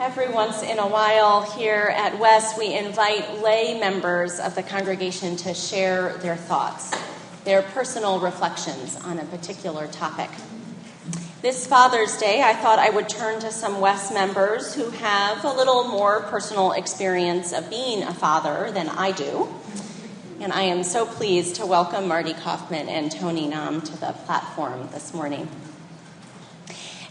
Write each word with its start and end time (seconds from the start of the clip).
Every 0.00 0.30
once 0.30 0.62
in 0.62 0.78
a 0.78 0.86
while 0.86 1.42
here 1.42 1.92
at 1.94 2.18
West, 2.18 2.56
we 2.56 2.74
invite 2.74 3.42
lay 3.42 3.78
members 3.78 4.40
of 4.40 4.54
the 4.54 4.62
congregation 4.62 5.36
to 5.36 5.52
share 5.52 6.16
their 6.22 6.36
thoughts, 6.36 6.90
their 7.44 7.60
personal 7.60 8.18
reflections 8.18 8.96
on 8.96 9.18
a 9.18 9.26
particular 9.26 9.88
topic. 9.88 10.30
This 11.42 11.66
Father's 11.66 12.16
Day, 12.16 12.42
I 12.42 12.54
thought 12.54 12.78
I 12.78 12.88
would 12.88 13.10
turn 13.10 13.40
to 13.40 13.52
some 13.52 13.82
West 13.82 14.14
members 14.14 14.74
who 14.74 14.88
have 14.88 15.44
a 15.44 15.52
little 15.52 15.84
more 15.84 16.22
personal 16.22 16.72
experience 16.72 17.52
of 17.52 17.68
being 17.68 18.02
a 18.02 18.14
father 18.14 18.70
than 18.70 18.88
I 18.88 19.12
do. 19.12 19.52
And 20.40 20.50
I 20.50 20.62
am 20.62 20.82
so 20.82 21.04
pleased 21.04 21.56
to 21.56 21.66
welcome 21.66 22.08
Marty 22.08 22.32
Kaufman 22.32 22.88
and 22.88 23.12
Tony 23.12 23.46
Nam 23.46 23.82
to 23.82 24.00
the 24.00 24.12
platform 24.24 24.88
this 24.92 25.12
morning. 25.12 25.46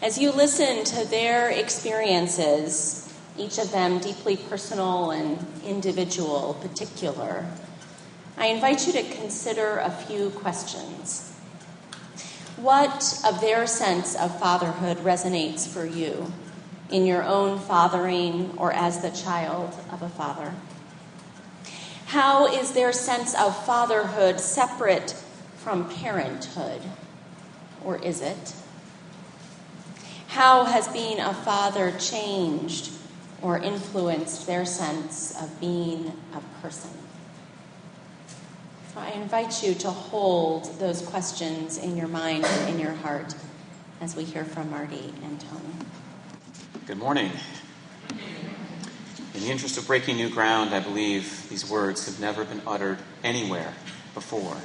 As 0.01 0.17
you 0.17 0.31
listen 0.31 0.85
to 0.85 1.05
their 1.09 1.49
experiences, 1.49 3.13
each 3.37 3.57
of 3.57 3.69
them 3.73 3.99
deeply 3.99 4.37
personal 4.37 5.11
and 5.11 5.45
individual, 5.65 6.57
particular, 6.61 7.45
I 8.37 8.47
invite 8.47 8.87
you 8.87 8.93
to 8.93 9.03
consider 9.03 9.79
a 9.79 9.91
few 9.91 10.29
questions. 10.29 11.33
What 12.55 13.19
of 13.25 13.41
their 13.41 13.67
sense 13.67 14.15
of 14.15 14.39
fatherhood 14.39 14.99
resonates 14.99 15.67
for 15.67 15.85
you 15.85 16.31
in 16.89 17.05
your 17.05 17.23
own 17.23 17.59
fathering 17.59 18.53
or 18.55 18.71
as 18.71 19.01
the 19.01 19.11
child 19.11 19.75
of 19.91 20.01
a 20.01 20.07
father? 20.07 20.53
How 22.05 22.47
is 22.47 22.71
their 22.71 22.93
sense 22.93 23.35
of 23.35 23.65
fatherhood 23.65 24.39
separate 24.39 25.11
from 25.57 25.89
parenthood? 25.89 26.83
Or 27.83 28.01
is 28.01 28.21
it? 28.21 28.53
How 30.29 30.63
has 30.63 30.87
being 30.89 31.19
a 31.19 31.33
father 31.33 31.91
changed 31.97 32.91
or 33.41 33.57
influenced 33.57 34.45
their 34.45 34.63
sense 34.63 35.35
of 35.41 35.59
being 35.59 36.13
a 36.35 36.61
person? 36.61 36.91
So 38.93 38.99
I 38.99 39.09
invite 39.09 39.63
you 39.63 39.73
to 39.73 39.89
hold 39.89 40.65
those 40.77 41.01
questions 41.01 41.79
in 41.79 41.97
your 41.97 42.07
mind 42.07 42.45
and 42.45 42.75
in 42.75 42.79
your 42.79 42.93
heart 42.93 43.33
as 44.01 44.15
we 44.15 44.23
hear 44.23 44.45
from 44.45 44.69
Marty 44.69 45.15
and 45.23 45.41
Tony. 45.41 45.73
Good 46.85 46.99
morning. 46.99 47.31
In 49.33 49.41
the 49.41 49.49
interest 49.49 49.79
of 49.79 49.87
breaking 49.87 50.17
new 50.17 50.29
ground, 50.29 50.75
I 50.75 50.79
believe 50.79 51.49
these 51.49 51.67
words 51.67 52.05
have 52.05 52.19
never 52.19 52.45
been 52.45 52.61
uttered 52.67 52.99
anywhere 53.23 53.73
before. 54.13 54.57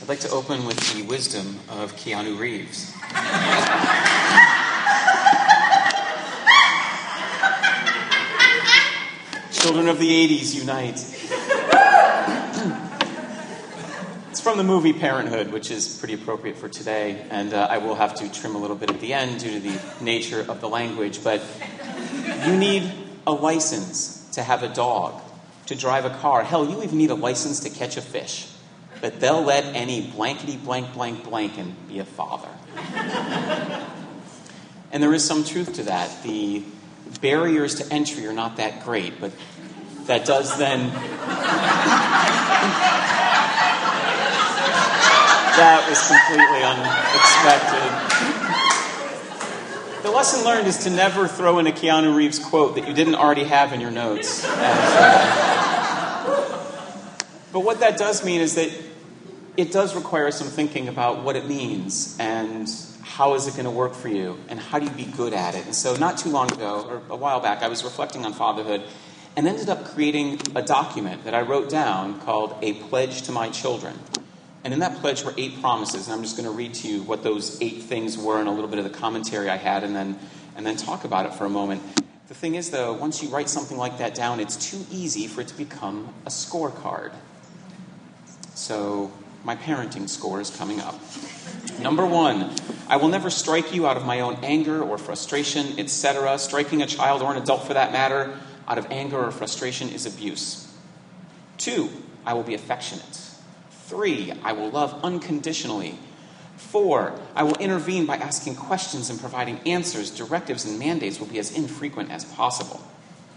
I'd 0.00 0.08
like 0.08 0.20
to 0.20 0.30
open 0.30 0.64
with 0.64 0.78
the 0.94 1.02
wisdom 1.02 1.60
of 1.68 1.94
Keanu 1.94 2.36
Reeves. 2.36 2.92
Children 9.62 9.88
of 9.90 10.00
the 10.00 10.10
80s 10.10 10.56
unite. 10.56 10.96
it's 14.28 14.40
from 14.40 14.58
the 14.58 14.64
movie 14.64 14.92
Parenthood, 14.92 15.52
which 15.52 15.70
is 15.70 15.98
pretty 15.98 16.14
appropriate 16.14 16.56
for 16.56 16.68
today, 16.68 17.24
and 17.30 17.54
uh, 17.54 17.68
I 17.70 17.78
will 17.78 17.94
have 17.94 18.16
to 18.16 18.28
trim 18.32 18.56
a 18.56 18.58
little 18.58 18.74
bit 18.74 18.90
at 18.90 18.98
the 18.98 19.12
end 19.14 19.38
due 19.38 19.52
to 19.52 19.60
the 19.60 19.80
nature 20.00 20.40
of 20.40 20.60
the 20.60 20.68
language. 20.68 21.22
But 21.22 21.42
you 22.44 22.56
need 22.56 22.90
a 23.24 23.30
license 23.30 24.28
to 24.32 24.42
have 24.42 24.64
a 24.64 24.68
dog, 24.68 25.22
to 25.66 25.76
drive 25.76 26.06
a 26.06 26.10
car. 26.10 26.42
Hell, 26.42 26.68
you 26.68 26.82
even 26.82 26.98
need 26.98 27.10
a 27.10 27.14
license 27.14 27.60
to 27.60 27.70
catch 27.70 27.96
a 27.96 28.02
fish. 28.02 28.52
But 29.00 29.20
they'll 29.20 29.42
let 29.42 29.64
any 29.76 30.00
blankety 30.00 30.56
blank 30.56 30.92
blank 30.92 31.22
blank 31.22 31.56
and 31.56 31.76
be 31.86 32.00
a 32.00 32.04
father. 32.04 32.48
and 34.90 35.00
there 35.00 35.14
is 35.14 35.24
some 35.24 35.44
truth 35.44 35.74
to 35.74 35.84
that. 35.84 36.24
The 36.24 36.64
barriers 37.20 37.76
to 37.76 37.92
entry 37.92 38.26
are 38.26 38.32
not 38.32 38.56
that 38.56 38.84
great, 38.84 39.20
but 39.20 39.32
that 40.06 40.24
does 40.24 40.58
then. 40.58 40.90
that 45.56 45.86
was 45.88 46.00
completely 46.08 46.62
unexpected. 46.64 48.22
The 50.02 50.10
lesson 50.10 50.44
learned 50.44 50.66
is 50.66 50.78
to 50.84 50.90
never 50.90 51.28
throw 51.28 51.60
in 51.60 51.68
a 51.68 51.72
Keanu 51.72 52.16
Reeves 52.16 52.40
quote 52.40 52.74
that 52.74 52.88
you 52.88 52.94
didn't 52.94 53.14
already 53.14 53.44
have 53.44 53.72
in 53.72 53.80
your 53.80 53.92
notes. 53.92 54.42
but 54.42 54.50
what 57.52 57.78
that 57.80 57.98
does 57.98 58.24
mean 58.24 58.40
is 58.40 58.56
that 58.56 58.70
it 59.56 59.70
does 59.70 59.94
require 59.94 60.30
some 60.30 60.48
thinking 60.48 60.88
about 60.88 61.22
what 61.22 61.36
it 61.36 61.46
means 61.46 62.16
and 62.18 62.68
how 63.16 63.34
is 63.34 63.46
it 63.46 63.52
going 63.52 63.64
to 63.64 63.70
work 63.70 63.92
for 63.92 64.08
you 64.08 64.38
and 64.48 64.58
how 64.58 64.78
do 64.78 64.86
you 64.86 64.90
be 64.92 65.04
good 65.04 65.34
at 65.34 65.54
it. 65.54 65.66
And 65.66 65.74
so, 65.74 65.94
not 65.96 66.16
too 66.16 66.30
long 66.30 66.50
ago, 66.50 66.86
or 66.88 67.14
a 67.14 67.16
while 67.16 67.40
back, 67.40 67.62
I 67.62 67.68
was 67.68 67.84
reflecting 67.84 68.24
on 68.24 68.32
fatherhood 68.32 68.82
and 69.36 69.46
ended 69.46 69.68
up 69.68 69.84
creating 69.84 70.40
a 70.54 70.62
document 70.62 71.24
that 71.24 71.34
I 71.34 71.42
wrote 71.42 71.68
down 71.68 72.20
called 72.20 72.56
A 72.62 72.72
Pledge 72.72 73.22
to 73.22 73.32
My 73.32 73.50
Children. 73.50 73.98
And 74.64 74.72
in 74.72 74.80
that 74.80 74.96
pledge 74.98 75.24
were 75.24 75.34
eight 75.36 75.60
promises, 75.60 76.06
and 76.06 76.14
I'm 76.16 76.22
just 76.22 76.38
going 76.38 76.48
to 76.48 76.54
read 76.54 76.72
to 76.74 76.88
you 76.88 77.02
what 77.02 77.22
those 77.22 77.60
eight 77.60 77.82
things 77.82 78.16
were 78.16 78.40
and 78.40 78.48
a 78.48 78.52
little 78.52 78.68
bit 78.68 78.78
of 78.78 78.84
the 78.84 78.98
commentary 78.98 79.50
I 79.50 79.56
had, 79.56 79.84
and 79.84 79.94
then, 79.94 80.18
and 80.56 80.64
then 80.64 80.76
talk 80.76 81.04
about 81.04 81.26
it 81.26 81.34
for 81.34 81.44
a 81.44 81.50
moment. 81.50 81.82
The 82.28 82.34
thing 82.34 82.54
is, 82.54 82.70
though, 82.70 82.94
once 82.94 83.22
you 83.22 83.28
write 83.28 83.50
something 83.50 83.76
like 83.76 83.98
that 83.98 84.14
down, 84.14 84.40
it's 84.40 84.70
too 84.70 84.86
easy 84.90 85.26
for 85.26 85.42
it 85.42 85.48
to 85.48 85.56
become 85.56 86.14
a 86.24 86.30
scorecard. 86.30 87.12
So, 88.54 89.12
my 89.44 89.56
parenting 89.56 90.08
score 90.08 90.40
is 90.40 90.48
coming 90.48 90.80
up. 90.80 90.98
Number 91.82 92.06
one, 92.06 92.50
I 92.88 92.96
will 92.96 93.08
never 93.08 93.28
strike 93.28 93.74
you 93.74 93.86
out 93.86 93.96
of 93.96 94.06
my 94.06 94.20
own 94.20 94.38
anger 94.42 94.82
or 94.82 94.98
frustration, 94.98 95.78
etc. 95.78 96.38
Striking 96.38 96.80
a 96.80 96.86
child 96.86 97.22
or 97.22 97.34
an 97.34 97.42
adult 97.42 97.66
for 97.66 97.74
that 97.74 97.92
matter 97.92 98.38
out 98.68 98.78
of 98.78 98.86
anger 98.90 99.18
or 99.18 99.30
frustration 99.32 99.88
is 99.88 100.06
abuse. 100.06 100.72
Two, 101.58 101.90
I 102.24 102.34
will 102.34 102.44
be 102.44 102.54
affectionate. 102.54 103.20
Three, 103.86 104.32
I 104.44 104.52
will 104.52 104.70
love 104.70 104.98
unconditionally. 105.02 105.98
Four, 106.56 107.18
I 107.34 107.42
will 107.42 107.56
intervene 107.56 108.06
by 108.06 108.16
asking 108.16 108.54
questions 108.54 109.10
and 109.10 109.18
providing 109.18 109.58
answers. 109.66 110.10
Directives 110.10 110.64
and 110.64 110.78
mandates 110.78 111.18
will 111.18 111.26
be 111.26 111.40
as 111.40 111.50
infrequent 111.50 112.10
as 112.10 112.24
possible. 112.24 112.80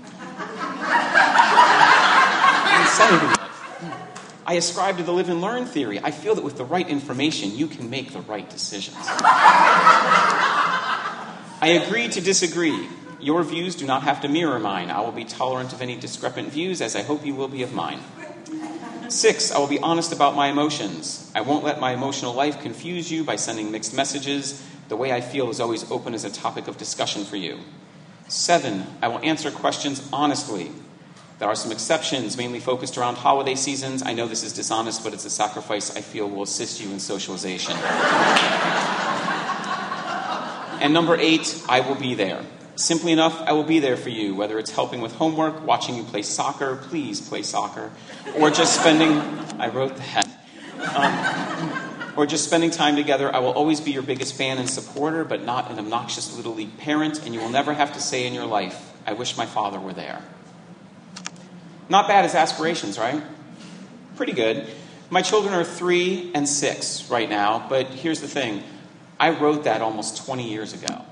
I 4.46 4.54
ascribe 4.54 4.98
to 4.98 5.04
the 5.04 5.12
live 5.12 5.30
and 5.30 5.42
learn 5.42 5.66
theory. 5.66 6.00
I 6.04 6.12
feel 6.12 6.36
that 6.36 6.44
with 6.44 6.58
the 6.58 6.66
right 6.66 6.88
information, 6.88 7.56
you 7.56 7.66
can 7.68 7.90
make 7.90 8.14
the 8.14 8.22
right 8.22 8.48
decisions. 8.48 8.96
I 11.62 11.82
agree 11.84 12.08
to 12.10 12.22
disagree. 12.22 12.88
Your 13.20 13.42
views 13.44 13.76
do 13.76 13.88
not 13.88 14.04
have 14.04 14.22
to 14.22 14.28
mirror 14.28 14.60
mine. 14.60 14.92
I 14.92 15.02
will 15.02 15.12
be 15.12 15.26
tolerant 15.26 15.74
of 15.74 15.82
any 15.82 15.96
discrepant 15.96 16.50
views, 16.50 16.80
as 16.80 16.96
I 16.96 17.02
hope 17.02 17.26
you 17.26 17.34
will 17.34 17.48
be 17.48 17.64
of 17.64 17.74
mine. 17.74 18.02
Six, 19.10 19.52
I 19.52 19.58
will 19.58 19.68
be 19.68 19.80
honest 19.80 20.12
about 20.12 20.36
my 20.36 20.48
emotions. 20.48 21.32
I 21.34 21.42
won't 21.42 21.64
let 21.64 21.80
my 21.80 21.94
emotional 21.94 22.34
life 22.34 22.62
confuse 22.62 23.12
you 23.12 23.24
by 23.24 23.38
sending 23.38 23.72
mixed 23.72 23.96
messages. 23.96 24.64
The 24.90 24.96
way 24.96 25.12
I 25.12 25.22
feel 25.22 25.50
is 25.50 25.60
always 25.60 25.90
open 25.90 26.14
as 26.14 26.24
a 26.24 26.30
topic 26.30 26.68
of 26.68 26.78
discussion 26.78 27.26
for 27.26 27.36
you. 27.36 27.60
Seven, 28.28 28.86
I 29.02 29.08
will 29.08 29.20
answer 29.20 29.50
questions 29.50 30.08
honestly. 30.14 30.72
There 31.38 31.50
are 31.50 31.56
some 31.56 31.74
exceptions, 31.74 32.38
mainly 32.38 32.62
focused 32.62 32.98
around 32.98 33.16
holiday 33.16 33.56
seasons. 33.56 34.02
I 34.04 34.14
know 34.14 34.26
this 34.26 34.42
is 34.44 34.54
dishonest, 34.54 35.04
but 35.04 35.14
it's 35.14 35.26
a 35.26 35.30
sacrifice 35.30 35.94
I 35.96 36.00
feel 36.00 36.30
will 36.30 36.44
assist 36.44 36.80
you 36.82 36.90
in 36.92 37.00
socialization. 37.00 37.74
and 40.82 40.94
number 40.94 41.18
eight, 41.18 41.62
I 41.68 41.82
will 41.82 41.96
be 41.96 42.14
there. 42.14 42.42
Simply 42.78 43.12
enough, 43.12 43.42
I 43.42 43.52
will 43.52 43.66
be 43.66 43.80
there 43.80 43.98
for 43.98 44.10
you, 44.10 44.34
whether 44.34 44.58
it's 44.58 44.72
helping 44.72 45.02
with 45.02 45.14
homework, 45.16 45.66
watching 45.66 45.96
you 45.96 46.04
play 46.04 46.22
soccer, 46.22 46.78
please 46.78 47.20
play 47.20 47.42
soccer, 47.42 47.92
or 48.38 48.50
just 48.50 48.80
spending, 48.80 49.18
I 49.60 49.68
wrote 49.68 49.98
that, 49.98 50.28
um, 50.96 52.14
or 52.16 52.26
just 52.26 52.46
spending 52.46 52.72
time 52.72 52.96
together. 52.96 53.34
I 53.34 53.40
will 53.40 53.52
always 53.52 53.82
be 53.82 53.92
your 53.92 54.04
biggest 54.04 54.36
fan 54.36 54.58
and 54.58 54.70
supporter, 54.70 55.26
but 55.26 55.44
not 55.44 55.70
an 55.70 55.80
obnoxious 55.80 56.34
little 56.36 56.56
league 56.56 56.78
parent, 56.78 57.26
and 57.26 57.34
you 57.34 57.42
will 57.42 57.50
never 57.50 57.74
have 57.74 57.94
to 57.94 58.00
say 58.00 58.26
in 58.26 58.34
your 58.34 58.46
life, 58.46 58.94
I 59.06 59.14
wish 59.14 59.36
my 59.36 59.46
father 59.46 59.82
were 59.82 59.94
there. 59.94 60.22
Not 61.88 62.08
bad 62.08 62.26
as 62.26 62.34
aspirations, 62.34 62.98
right? 62.98 63.22
Pretty 64.16 64.34
good. 64.34 64.68
My 65.10 65.22
children 65.22 65.54
are 65.54 65.64
three 65.64 66.32
and 66.34 66.50
six 66.50 67.10
right 67.12 67.30
now, 67.30 67.68
but 67.70 67.88
here's 67.88 68.22
the 68.22 68.28
thing 68.28 68.64
I 69.20 69.30
wrote 69.30 69.66
that 69.66 69.82
almost 69.82 70.26
20 70.26 70.50
years 70.50 70.74
ago. 70.74 71.04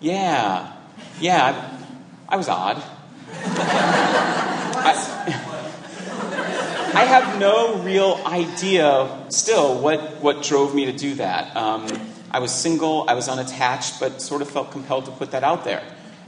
Yeah, 0.00 0.72
yeah, 1.20 1.78
I, 2.28 2.36
was 2.36 2.48
odd. 2.48 2.76
I, 3.32 4.92
I, 6.94 7.04
have 7.04 7.38
no 7.38 7.78
real 7.78 8.20
idea 8.26 9.26
still 9.30 9.80
what, 9.80 10.16
what 10.22 10.42
drove 10.42 10.74
me 10.74 10.84
to 10.86 10.92
do 10.92 11.14
that. 11.14 11.56
Um, 11.56 11.86
I 12.30 12.38
was 12.38 12.52
single, 12.52 13.08
I 13.08 13.14
was 13.14 13.28
unattached, 13.28 13.98
but 13.98 14.20
sort 14.20 14.42
of 14.42 14.50
felt 14.50 14.70
compelled 14.72 15.06
to 15.06 15.10
put 15.10 15.30
that 15.30 15.42
out 15.42 15.64
there. 15.64 15.82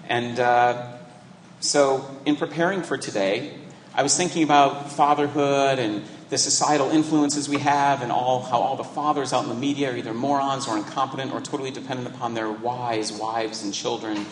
And 0.08 0.40
uh, 0.40 0.96
so, 1.61 2.05
in 2.26 2.37
preparing 2.37 2.82
for 2.82 2.99
today, 2.99 3.55
I 3.94 4.03
was 4.03 4.17
thinking 4.17 4.43
about 4.43 4.93
fatherhood 4.93 5.79
and 5.79 6.05
the 6.29 6.37
societal 6.37 6.91
influences 6.91 7.49
we 7.49 7.58
have 7.58 8.03
and 8.03 8.12
all, 8.12 8.43
how 8.43 8.58
all 8.58 8.76
the 8.76 8.85
fathers 8.85 9.32
out 9.32 9.44
in 9.44 9.49
the 9.49 9.55
media 9.55 9.93
are 9.93 9.97
either 9.97 10.12
morons 10.12 10.69
or 10.69 10.76
incompetent 10.76 11.32
or 11.32 11.41
totally 11.41 11.70
dependent 11.70 12.14
upon 12.14 12.35
their 12.35 12.50
wise 12.50 13.12
wives 13.12 13.62
and 13.62 13.73
children 13.73 14.26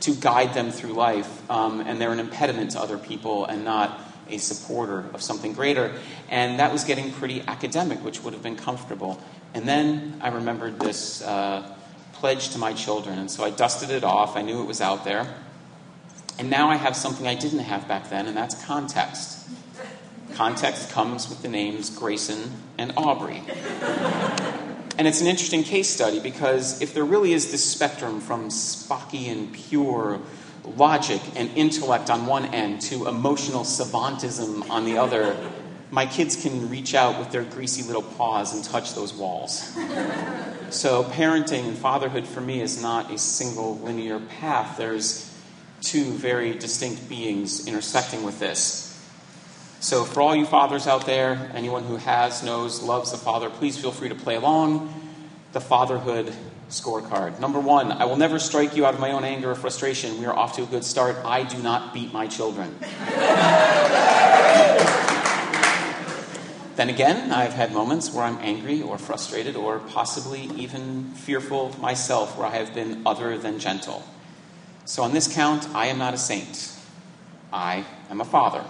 to 0.00 0.14
guide 0.14 0.54
them 0.54 0.70
through 0.70 0.92
life. 0.92 1.50
Um, 1.50 1.80
and 1.80 2.00
they're 2.00 2.12
an 2.12 2.20
impediment 2.20 2.70
to 2.72 2.80
other 2.80 2.96
people 2.96 3.44
and 3.44 3.64
not 3.64 4.00
a 4.28 4.38
supporter 4.38 5.04
of 5.12 5.20
something 5.20 5.52
greater. 5.52 5.92
And 6.30 6.60
that 6.60 6.72
was 6.72 6.84
getting 6.84 7.10
pretty 7.12 7.42
academic, 7.42 8.02
which 8.02 8.22
would 8.22 8.32
have 8.32 8.42
been 8.42 8.56
comfortable. 8.56 9.22
And 9.52 9.68
then 9.68 10.18
I 10.22 10.28
remembered 10.28 10.78
this 10.78 11.20
uh, 11.20 11.76
pledge 12.14 12.50
to 12.50 12.58
my 12.58 12.72
children. 12.72 13.18
And 13.18 13.30
so 13.30 13.44
I 13.44 13.50
dusted 13.50 13.90
it 13.90 14.04
off. 14.04 14.36
I 14.36 14.42
knew 14.42 14.62
it 14.62 14.66
was 14.66 14.80
out 14.80 15.04
there. 15.04 15.26
And 16.40 16.48
now 16.48 16.70
I 16.70 16.76
have 16.76 16.96
something 16.96 17.26
I 17.26 17.34
didn't 17.34 17.58
have 17.58 17.86
back 17.86 18.08
then, 18.08 18.26
and 18.26 18.34
that's 18.34 18.64
context. 18.64 19.46
Context 20.36 20.90
comes 20.90 21.28
with 21.28 21.42
the 21.42 21.48
names 21.48 21.90
Grayson 21.90 22.50
and 22.78 22.94
Aubrey. 22.96 23.42
And 24.96 25.06
it's 25.06 25.20
an 25.20 25.26
interesting 25.26 25.64
case 25.64 25.90
study 25.90 26.18
because 26.18 26.80
if 26.80 26.94
there 26.94 27.04
really 27.04 27.34
is 27.34 27.52
this 27.52 27.62
spectrum 27.62 28.22
from 28.22 28.48
Spockian 28.48 29.52
pure 29.52 30.18
logic 30.64 31.20
and 31.36 31.50
intellect 31.58 32.08
on 32.08 32.24
one 32.24 32.46
end 32.54 32.80
to 32.82 33.06
emotional 33.06 33.62
savantism 33.62 34.66
on 34.70 34.86
the 34.86 34.96
other, 34.96 35.36
my 35.90 36.06
kids 36.06 36.40
can 36.42 36.70
reach 36.70 36.94
out 36.94 37.18
with 37.18 37.30
their 37.32 37.44
greasy 37.44 37.82
little 37.82 38.02
paws 38.02 38.54
and 38.54 38.64
touch 38.64 38.94
those 38.94 39.12
walls. 39.12 39.76
So, 40.70 41.04
parenting 41.04 41.68
and 41.68 41.76
fatherhood 41.76 42.26
for 42.26 42.40
me 42.40 42.62
is 42.62 42.80
not 42.80 43.10
a 43.10 43.18
single 43.18 43.76
linear 43.80 44.20
path. 44.20 44.78
There's 44.78 45.29
two 45.80 46.12
very 46.12 46.52
distinct 46.54 47.08
beings 47.08 47.66
intersecting 47.66 48.22
with 48.22 48.38
this. 48.38 48.86
So, 49.80 50.04
for 50.04 50.20
all 50.20 50.36
you 50.36 50.44
fathers 50.44 50.86
out 50.86 51.06
there, 51.06 51.50
anyone 51.54 51.84
who 51.84 51.96
has, 51.96 52.42
knows, 52.42 52.82
loves 52.82 53.12
the 53.12 53.16
father, 53.16 53.48
please 53.48 53.78
feel 53.78 53.92
free 53.92 54.10
to 54.10 54.14
play 54.14 54.36
along. 54.36 54.94
The 55.52 55.60
fatherhood 55.60 56.34
scorecard. 56.68 57.40
Number 57.40 57.58
one, 57.58 57.90
I 57.90 58.04
will 58.04 58.16
never 58.16 58.38
strike 58.38 58.76
you 58.76 58.86
out 58.86 58.94
of 58.94 59.00
my 59.00 59.12
own 59.12 59.24
anger 59.24 59.50
or 59.50 59.54
frustration. 59.54 60.20
We 60.20 60.26
are 60.26 60.36
off 60.36 60.56
to 60.56 60.62
a 60.62 60.66
good 60.66 60.84
start. 60.84 61.16
I 61.24 61.42
do 61.42 61.58
not 61.62 61.94
beat 61.94 62.12
my 62.12 62.26
children. 62.26 62.76
then 66.76 66.88
again, 66.90 67.32
I've 67.32 67.54
had 67.54 67.72
moments 67.72 68.12
where 68.12 68.24
I'm 68.24 68.38
angry 68.40 68.82
or 68.82 68.98
frustrated 68.98 69.56
or 69.56 69.78
possibly 69.78 70.42
even 70.56 71.12
fearful 71.14 71.74
myself, 71.80 72.36
where 72.38 72.46
I 72.46 72.56
have 72.56 72.74
been 72.74 73.02
other 73.06 73.36
than 73.38 73.58
gentle. 73.58 74.04
So, 74.84 75.02
on 75.02 75.12
this 75.12 75.32
count, 75.32 75.68
I 75.74 75.86
am 75.86 75.98
not 75.98 76.14
a 76.14 76.18
saint. 76.18 76.74
I 77.52 77.84
am 78.10 78.20
a 78.20 78.24
father. 78.24 78.64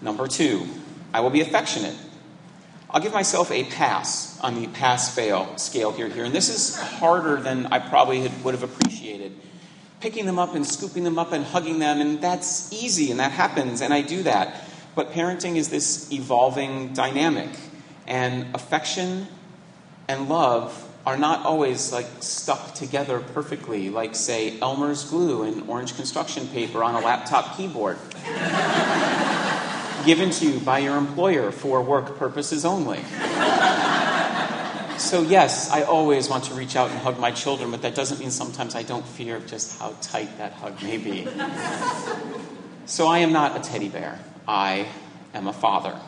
Number 0.00 0.26
two, 0.26 0.66
I 1.14 1.20
will 1.20 1.30
be 1.30 1.40
affectionate. 1.40 1.96
I'll 2.90 3.00
give 3.00 3.12
myself 3.12 3.50
a 3.50 3.64
pass 3.64 4.38
on 4.40 4.60
the 4.60 4.68
pass 4.68 5.14
fail 5.14 5.56
scale 5.56 5.92
here, 5.92 6.08
here. 6.08 6.24
And 6.24 6.34
this 6.34 6.48
is 6.48 6.76
harder 6.76 7.40
than 7.40 7.66
I 7.66 7.78
probably 7.78 8.20
had, 8.20 8.44
would 8.44 8.54
have 8.54 8.62
appreciated. 8.62 9.32
Picking 10.00 10.26
them 10.26 10.38
up 10.38 10.54
and 10.54 10.66
scooping 10.66 11.04
them 11.04 11.18
up 11.18 11.32
and 11.32 11.44
hugging 11.44 11.78
them, 11.78 12.00
and 12.00 12.20
that's 12.20 12.72
easy, 12.72 13.10
and 13.10 13.18
that 13.18 13.32
happens, 13.32 13.80
and 13.80 13.92
I 13.92 14.02
do 14.02 14.22
that. 14.24 14.62
But 14.94 15.12
parenting 15.12 15.56
is 15.56 15.68
this 15.68 16.12
evolving 16.12 16.92
dynamic, 16.92 17.50
and 18.06 18.54
affection 18.54 19.26
and 20.08 20.28
love 20.28 20.85
are 21.06 21.16
not 21.16 21.46
always 21.46 21.92
like 21.92 22.08
stuck 22.18 22.74
together 22.74 23.20
perfectly, 23.20 23.88
like, 23.90 24.16
say, 24.16 24.58
Elmer's 24.60 25.04
glue 25.04 25.44
and 25.44 25.68
orange 25.70 25.94
construction 25.94 26.48
paper 26.48 26.82
on 26.82 26.96
a 26.96 27.00
laptop 27.00 27.56
keyboard 27.56 27.96
given 30.04 30.30
to 30.30 30.46
you 30.46 30.58
by 30.60 30.80
your 30.80 30.96
employer 30.96 31.52
for 31.52 31.80
work 31.80 32.18
purposes 32.18 32.64
only. 32.64 32.98
So, 34.98 35.22
yes, 35.22 35.70
I 35.70 35.82
always 35.82 36.28
want 36.28 36.44
to 36.44 36.54
reach 36.54 36.74
out 36.74 36.90
and 36.90 36.98
hug 36.98 37.20
my 37.20 37.30
children, 37.30 37.70
but 37.70 37.82
that 37.82 37.94
doesn't 37.94 38.18
mean 38.18 38.30
sometimes 38.32 38.74
I 38.74 38.82
don't 38.82 39.06
fear 39.06 39.38
just 39.40 39.78
how 39.78 39.94
tight 40.00 40.38
that 40.38 40.54
hug 40.54 40.82
may 40.82 40.96
be. 40.96 41.28
So, 42.86 43.06
I 43.06 43.18
am 43.18 43.32
not 43.32 43.56
a 43.56 43.60
teddy 43.60 43.88
bear. 43.88 44.18
I 44.48 44.88
am 45.34 45.46
a 45.46 45.52
father. 45.52 46.00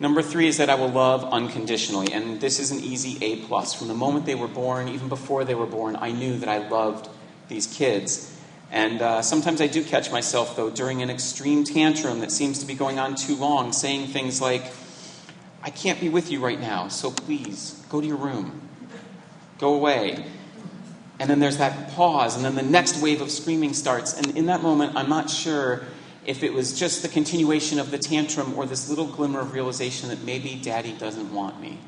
Number 0.00 0.22
three 0.22 0.48
is 0.48 0.56
that 0.56 0.70
I 0.70 0.74
will 0.74 0.90
love 0.90 1.24
unconditionally, 1.24 2.12
and 2.12 2.40
this 2.40 2.58
is 2.58 2.72
an 2.72 2.80
easy 2.80 3.16
A 3.24 3.36
plus. 3.46 3.74
From 3.74 3.86
the 3.86 3.94
moment 3.94 4.26
they 4.26 4.34
were 4.34 4.48
born, 4.48 4.88
even 4.88 5.08
before 5.08 5.44
they 5.44 5.54
were 5.54 5.66
born, 5.66 5.96
I 5.96 6.10
knew 6.10 6.36
that 6.38 6.48
I 6.48 6.68
loved 6.68 7.08
these 7.48 7.68
kids. 7.68 8.36
And 8.72 9.00
uh, 9.00 9.22
sometimes 9.22 9.60
I 9.60 9.68
do 9.68 9.84
catch 9.84 10.10
myself, 10.10 10.56
though, 10.56 10.68
during 10.68 11.00
an 11.00 11.10
extreme 11.10 11.62
tantrum 11.62 12.20
that 12.20 12.32
seems 12.32 12.58
to 12.58 12.66
be 12.66 12.74
going 12.74 12.98
on 12.98 13.14
too 13.14 13.36
long, 13.36 13.72
saying 13.72 14.08
things 14.08 14.40
like, 14.40 14.64
I 15.62 15.70
can't 15.70 16.00
be 16.00 16.08
with 16.08 16.32
you 16.32 16.44
right 16.44 16.60
now, 16.60 16.88
so 16.88 17.12
please 17.12 17.80
go 17.88 18.00
to 18.00 18.06
your 18.06 18.16
room. 18.16 18.68
Go 19.60 19.74
away. 19.74 20.26
And 21.20 21.30
then 21.30 21.38
there's 21.38 21.58
that 21.58 21.92
pause, 21.92 22.34
and 22.34 22.44
then 22.44 22.56
the 22.56 22.62
next 22.62 23.00
wave 23.00 23.20
of 23.20 23.30
screaming 23.30 23.74
starts. 23.74 24.18
And 24.18 24.36
in 24.36 24.46
that 24.46 24.60
moment, 24.60 24.96
I'm 24.96 25.08
not 25.08 25.30
sure 25.30 25.84
if 26.26 26.42
it 26.42 26.52
was 26.52 26.78
just 26.78 27.02
the 27.02 27.08
continuation 27.08 27.78
of 27.78 27.90
the 27.90 27.98
tantrum 27.98 28.54
or 28.54 28.66
this 28.66 28.88
little 28.88 29.06
glimmer 29.06 29.40
of 29.40 29.52
realization 29.52 30.08
that 30.08 30.22
maybe 30.22 30.54
daddy 30.54 30.92
doesn't 30.92 31.32
want 31.32 31.60
me. 31.60 31.78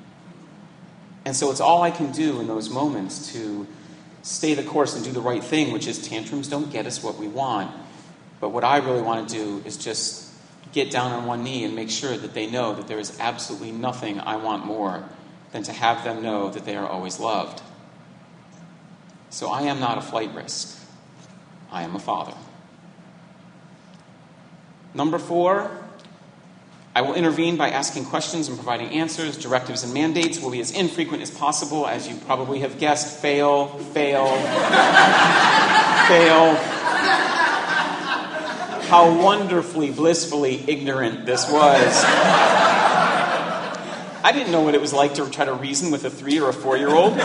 And 1.24 1.34
so 1.34 1.50
it's 1.50 1.60
all 1.60 1.82
I 1.82 1.90
can 1.90 2.12
do 2.12 2.40
in 2.40 2.46
those 2.46 2.70
moments 2.70 3.32
to 3.32 3.66
stay 4.22 4.54
the 4.54 4.62
course 4.62 4.94
and 4.94 5.04
do 5.04 5.12
the 5.12 5.20
right 5.20 5.42
thing, 5.42 5.72
which 5.72 5.86
is 5.86 6.06
tantrums 6.06 6.48
don't 6.48 6.70
get 6.70 6.86
us 6.86 7.02
what 7.02 7.16
we 7.16 7.28
want. 7.28 7.70
But 8.40 8.50
what 8.50 8.64
I 8.64 8.78
really 8.78 9.02
want 9.02 9.28
to 9.28 9.34
do 9.34 9.62
is 9.64 9.76
just 9.76 10.30
get 10.72 10.90
down 10.90 11.12
on 11.12 11.26
one 11.26 11.42
knee 11.42 11.64
and 11.64 11.74
make 11.74 11.90
sure 11.90 12.16
that 12.16 12.34
they 12.34 12.46
know 12.46 12.74
that 12.74 12.86
there 12.86 12.98
is 12.98 13.18
absolutely 13.18 13.72
nothing 13.72 14.20
I 14.20 14.36
want 14.36 14.66
more 14.66 15.08
than 15.52 15.62
to 15.64 15.72
have 15.72 16.04
them 16.04 16.22
know 16.22 16.50
that 16.50 16.64
they 16.64 16.76
are 16.76 16.86
always 16.86 17.18
loved. 17.18 17.62
So 19.30 19.48
I 19.48 19.62
am 19.62 19.80
not 19.80 19.98
a 19.98 20.02
flight 20.02 20.34
risk, 20.34 20.78
I 21.70 21.82
am 21.82 21.94
a 21.94 21.98
father. 21.98 22.34
Number 24.96 25.18
four, 25.18 25.70
I 26.94 27.02
will 27.02 27.12
intervene 27.12 27.58
by 27.58 27.68
asking 27.68 28.06
questions 28.06 28.48
and 28.48 28.56
providing 28.56 28.88
answers. 28.88 29.36
Directives 29.36 29.84
and 29.84 29.92
mandates 29.92 30.40
will 30.40 30.50
be 30.50 30.60
as 30.60 30.70
infrequent 30.70 31.22
as 31.22 31.30
possible. 31.30 31.86
As 31.86 32.08
you 32.08 32.16
probably 32.24 32.60
have 32.60 32.78
guessed, 32.78 33.20
fail, 33.20 33.66
fail, 33.66 34.24
fail. 36.08 36.56
How 38.88 39.22
wonderfully, 39.22 39.90
blissfully 39.90 40.64
ignorant 40.66 41.26
this 41.26 41.42
was. 41.50 42.04
I 44.24 44.32
didn't 44.32 44.50
know 44.50 44.62
what 44.62 44.74
it 44.74 44.80
was 44.80 44.94
like 44.94 45.16
to 45.16 45.28
try 45.28 45.44
to 45.44 45.52
reason 45.52 45.90
with 45.90 46.06
a 46.06 46.10
three 46.10 46.40
or 46.40 46.48
a 46.48 46.54
four 46.54 46.78
year 46.78 46.88
old. 46.88 47.20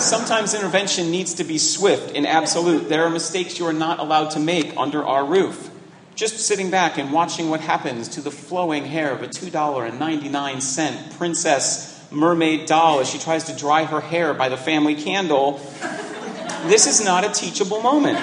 Sometimes 0.00 0.52
intervention 0.52 1.12
needs 1.12 1.34
to 1.34 1.44
be 1.44 1.58
swift 1.58 2.16
and 2.16 2.26
absolute. 2.26 2.88
There 2.88 3.04
are 3.04 3.10
mistakes 3.10 3.60
you 3.60 3.66
are 3.66 3.72
not 3.72 4.00
allowed 4.00 4.32
to 4.32 4.40
make 4.40 4.76
under 4.76 5.04
our 5.04 5.24
roof. 5.24 5.70
Just 6.14 6.38
sitting 6.38 6.70
back 6.70 6.96
and 6.96 7.12
watching 7.12 7.50
what 7.50 7.60
happens 7.60 8.08
to 8.10 8.20
the 8.20 8.30
flowing 8.30 8.84
hair 8.84 9.10
of 9.10 9.22
a 9.22 9.26
$2.99 9.26 11.16
princess 11.18 12.06
mermaid 12.12 12.66
doll 12.66 13.00
as 13.00 13.10
she 13.10 13.18
tries 13.18 13.44
to 13.44 13.56
dry 13.56 13.84
her 13.84 14.00
hair 14.00 14.32
by 14.32 14.48
the 14.48 14.56
family 14.56 14.94
candle. 14.94 15.58
This 16.66 16.86
is 16.86 17.04
not 17.04 17.24
a 17.24 17.30
teachable 17.30 17.82
moment. 17.82 18.16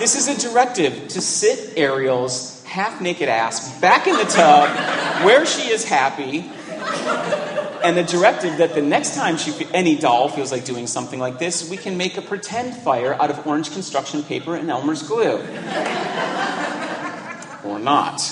This 0.00 0.16
is 0.16 0.26
a 0.26 0.48
directive 0.48 1.06
to 1.08 1.20
sit 1.20 1.78
Ariel's 1.78 2.64
half 2.64 3.00
naked 3.00 3.28
ass 3.28 3.80
back 3.80 4.08
in 4.08 4.16
the 4.16 4.24
tub 4.24 4.68
where 5.24 5.46
she 5.46 5.70
is 5.70 5.84
happy 5.84 6.40
and 7.84 7.96
the 7.96 8.02
directive 8.02 8.56
that 8.58 8.74
the 8.74 8.80
next 8.80 9.14
time 9.14 9.36
she, 9.36 9.52
any 9.74 9.94
doll 9.96 10.30
feels 10.30 10.50
like 10.50 10.64
doing 10.64 10.86
something 10.86 11.20
like 11.20 11.38
this, 11.38 11.68
we 11.68 11.76
can 11.76 11.98
make 11.98 12.16
a 12.16 12.22
pretend 12.22 12.74
fire 12.74 13.12
out 13.14 13.30
of 13.30 13.46
orange 13.46 13.72
construction 13.72 14.22
paper 14.22 14.56
and 14.56 14.70
Elmer's 14.70 15.02
glue. 15.02 15.36
or 17.64 17.78
not. 17.78 18.22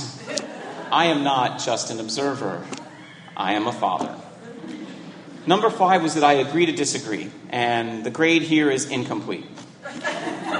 I 0.90 1.06
am 1.06 1.22
not 1.22 1.60
just 1.60 1.90
an 1.90 2.00
observer, 2.00 2.64
I 3.36 3.52
am 3.52 3.66
a 3.66 3.72
father. 3.72 4.14
Number 5.46 5.68
five 5.68 6.02
was 6.02 6.14
that 6.14 6.24
I 6.24 6.34
agree 6.34 6.66
to 6.66 6.72
disagree, 6.72 7.30
and 7.50 8.04
the 8.04 8.10
grade 8.10 8.42
here 8.42 8.70
is 8.70 8.90
incomplete. 8.90 9.44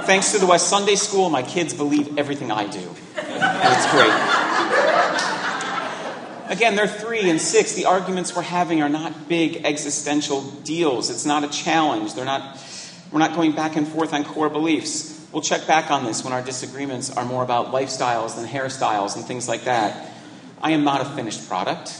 Thanks 0.04 0.32
to 0.32 0.38
the 0.38 0.46
West 0.46 0.68
Sunday 0.68 0.96
School, 0.96 1.30
my 1.30 1.42
kids 1.42 1.72
believe 1.72 2.18
everything 2.18 2.50
I 2.50 2.66
do, 2.66 2.94
and 3.16 3.74
it's 3.74 3.90
great. 3.90 4.31
Again, 6.52 6.76
they're 6.76 6.86
three 6.86 7.30
and 7.30 7.40
six. 7.40 7.72
The 7.72 7.86
arguments 7.86 8.36
we're 8.36 8.42
having 8.42 8.82
are 8.82 8.88
not 8.90 9.26
big 9.26 9.64
existential 9.64 10.42
deals. 10.42 11.08
It's 11.08 11.24
not 11.24 11.44
a 11.44 11.48
challenge. 11.48 12.12
They're 12.12 12.26
not, 12.26 12.58
we're 13.10 13.20
not 13.20 13.34
going 13.34 13.52
back 13.52 13.74
and 13.74 13.88
forth 13.88 14.12
on 14.12 14.22
core 14.22 14.50
beliefs. 14.50 15.26
We'll 15.32 15.40
check 15.40 15.66
back 15.66 15.90
on 15.90 16.04
this 16.04 16.22
when 16.22 16.34
our 16.34 16.42
disagreements 16.42 17.10
are 17.10 17.24
more 17.24 17.42
about 17.42 17.68
lifestyles 17.68 18.36
than 18.36 18.44
hairstyles 18.44 19.16
and 19.16 19.24
things 19.24 19.48
like 19.48 19.64
that. 19.64 20.12
I 20.60 20.72
am 20.72 20.84
not 20.84 21.00
a 21.00 21.06
finished 21.06 21.48
product. 21.48 21.98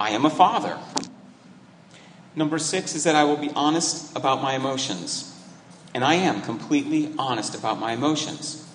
I 0.00 0.12
am 0.12 0.24
a 0.24 0.30
father. 0.30 0.78
Number 2.34 2.58
six 2.58 2.94
is 2.94 3.04
that 3.04 3.16
I 3.16 3.24
will 3.24 3.36
be 3.36 3.50
honest 3.54 4.16
about 4.16 4.40
my 4.40 4.54
emotions. 4.54 5.30
And 5.92 6.02
I 6.02 6.14
am 6.14 6.40
completely 6.40 7.12
honest 7.18 7.54
about 7.54 7.78
my 7.78 7.92
emotions, 7.92 8.66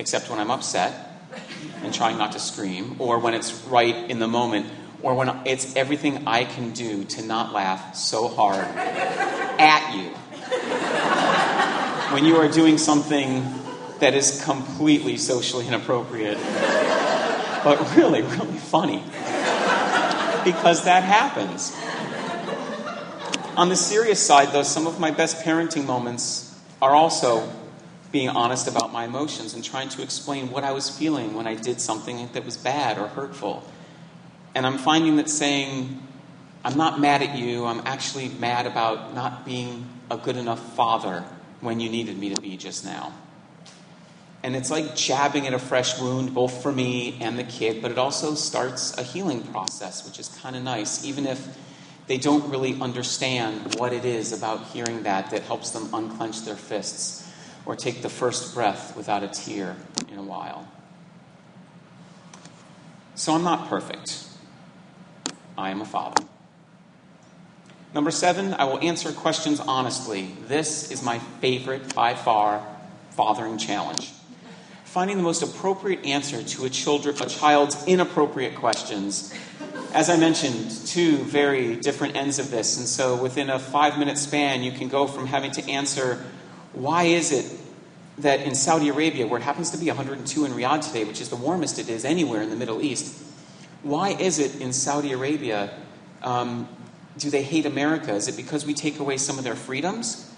except 0.00 0.28
when 0.28 0.40
I'm 0.40 0.50
upset 0.50 1.09
and 1.82 1.92
trying 1.94 2.18
not 2.18 2.32
to 2.32 2.38
scream, 2.38 2.96
or 2.98 3.18
when 3.18 3.34
it's 3.34 3.54
right 3.64 4.10
in 4.10 4.18
the 4.18 4.28
moment, 4.28 4.66
or 5.02 5.14
when 5.14 5.28
it's 5.46 5.76
everything 5.76 6.26
I 6.26 6.44
can 6.44 6.72
do 6.72 7.04
to 7.04 7.22
not 7.22 7.52
laugh 7.52 7.94
so 7.94 8.28
hard 8.28 8.66
at 8.66 9.94
you. 9.96 10.10
When 12.14 12.24
you 12.24 12.36
are 12.36 12.48
doing 12.48 12.76
something 12.76 13.44
that 14.00 14.14
is 14.14 14.42
completely 14.44 15.16
socially 15.16 15.66
inappropriate, 15.66 16.38
but 17.62 17.96
really, 17.96 18.22
really 18.22 18.58
funny. 18.58 19.02
Because 20.44 20.84
that 20.84 21.02
happens. 21.02 21.72
On 23.56 23.68
the 23.68 23.76
serious 23.76 24.24
side, 24.24 24.52
though, 24.52 24.62
some 24.62 24.86
of 24.86 24.98
my 24.98 25.10
best 25.10 25.44
parenting 25.44 25.84
moments 25.84 26.58
are 26.80 26.94
also 26.94 27.46
being 28.12 28.28
honest 28.28 28.66
about 28.66 28.92
my 28.92 29.04
emotions 29.04 29.54
and 29.54 29.62
trying 29.62 29.88
to 29.90 30.02
explain 30.02 30.50
what 30.50 30.64
I 30.64 30.72
was 30.72 30.90
feeling 30.90 31.34
when 31.34 31.46
I 31.46 31.54
did 31.54 31.80
something 31.80 32.28
that 32.32 32.44
was 32.44 32.56
bad 32.56 32.98
or 32.98 33.06
hurtful. 33.06 33.62
And 34.54 34.66
I'm 34.66 34.78
finding 34.78 35.16
that 35.16 35.30
saying, 35.30 36.02
I'm 36.64 36.76
not 36.76 37.00
mad 37.00 37.22
at 37.22 37.36
you, 37.36 37.64
I'm 37.66 37.82
actually 37.86 38.28
mad 38.28 38.66
about 38.66 39.14
not 39.14 39.44
being 39.44 39.88
a 40.10 40.16
good 40.16 40.36
enough 40.36 40.74
father 40.74 41.24
when 41.60 41.78
you 41.78 41.88
needed 41.88 42.18
me 42.18 42.34
to 42.34 42.40
be 42.40 42.56
just 42.56 42.84
now. 42.84 43.12
And 44.42 44.56
it's 44.56 44.70
like 44.70 44.96
jabbing 44.96 45.46
at 45.46 45.52
a 45.52 45.58
fresh 45.58 46.00
wound, 46.00 46.34
both 46.34 46.62
for 46.62 46.72
me 46.72 47.18
and 47.20 47.38
the 47.38 47.44
kid, 47.44 47.82
but 47.82 47.90
it 47.90 47.98
also 47.98 48.34
starts 48.34 48.96
a 48.96 49.02
healing 49.02 49.42
process, 49.42 50.06
which 50.06 50.18
is 50.18 50.28
kind 50.40 50.56
of 50.56 50.62
nice, 50.62 51.04
even 51.04 51.26
if 51.26 51.58
they 52.06 52.16
don't 52.16 52.50
really 52.50 52.80
understand 52.80 53.76
what 53.76 53.92
it 53.92 54.04
is 54.04 54.32
about 54.32 54.64
hearing 54.68 55.02
that 55.04 55.30
that 55.30 55.42
helps 55.42 55.70
them 55.70 55.88
unclench 55.92 56.44
their 56.44 56.56
fists 56.56 57.29
or 57.66 57.76
take 57.76 58.02
the 58.02 58.08
first 58.08 58.54
breath 58.54 58.96
without 58.96 59.22
a 59.22 59.28
tear 59.28 59.76
in 60.10 60.18
a 60.18 60.22
while. 60.22 60.68
So 63.14 63.34
I'm 63.34 63.44
not 63.44 63.68
perfect. 63.68 64.24
I 65.58 65.70
am 65.70 65.80
a 65.80 65.84
father. 65.84 66.24
Number 67.92 68.10
seven, 68.10 68.54
I 68.54 68.64
will 68.64 68.78
answer 68.78 69.12
questions 69.12 69.60
honestly. 69.60 70.34
This 70.46 70.90
is 70.90 71.02
my 71.02 71.18
favorite, 71.18 71.94
by 71.94 72.14
far, 72.14 72.64
fathering 73.10 73.58
challenge. 73.58 74.12
Finding 74.84 75.16
the 75.16 75.22
most 75.22 75.42
appropriate 75.42 76.04
answer 76.04 76.42
to 76.42 76.64
a, 76.64 76.70
children, 76.70 77.16
a 77.20 77.26
child's 77.26 77.86
inappropriate 77.86 78.54
questions. 78.54 79.34
As 79.92 80.08
I 80.08 80.16
mentioned, 80.16 80.70
two 80.86 81.16
very 81.18 81.76
different 81.76 82.16
ends 82.16 82.38
of 82.38 82.50
this. 82.50 82.78
And 82.78 82.86
so 82.86 83.20
within 83.20 83.50
a 83.50 83.58
five 83.58 83.98
minute 83.98 84.18
span, 84.18 84.62
you 84.62 84.72
can 84.72 84.88
go 84.88 85.06
from 85.06 85.26
having 85.26 85.50
to 85.52 85.68
answer 85.68 86.24
why 86.72 87.04
is 87.04 87.32
it 87.32 87.58
that 88.18 88.40
in 88.40 88.54
Saudi 88.54 88.88
Arabia, 88.88 89.26
where 89.26 89.40
it 89.40 89.44
happens 89.44 89.70
to 89.70 89.78
be 89.78 89.86
102 89.86 90.44
in 90.44 90.52
Riyadh 90.52 90.86
today, 90.86 91.04
which 91.04 91.20
is 91.20 91.28
the 91.28 91.36
warmest 91.36 91.78
it 91.78 91.88
is 91.88 92.04
anywhere 92.04 92.42
in 92.42 92.50
the 92.50 92.56
Middle 92.56 92.82
East, 92.82 93.22
why 93.82 94.10
is 94.10 94.38
it 94.38 94.60
in 94.60 94.72
Saudi 94.72 95.12
Arabia 95.12 95.72
um, 96.22 96.68
do 97.16 97.30
they 97.30 97.42
hate 97.42 97.66
America? 97.66 98.14
Is 98.14 98.28
it 98.28 98.36
because 98.36 98.66
we 98.66 98.74
take 98.74 98.98
away 98.98 99.16
some 99.16 99.38
of 99.38 99.44
their 99.44 99.54
freedoms? 99.54 100.32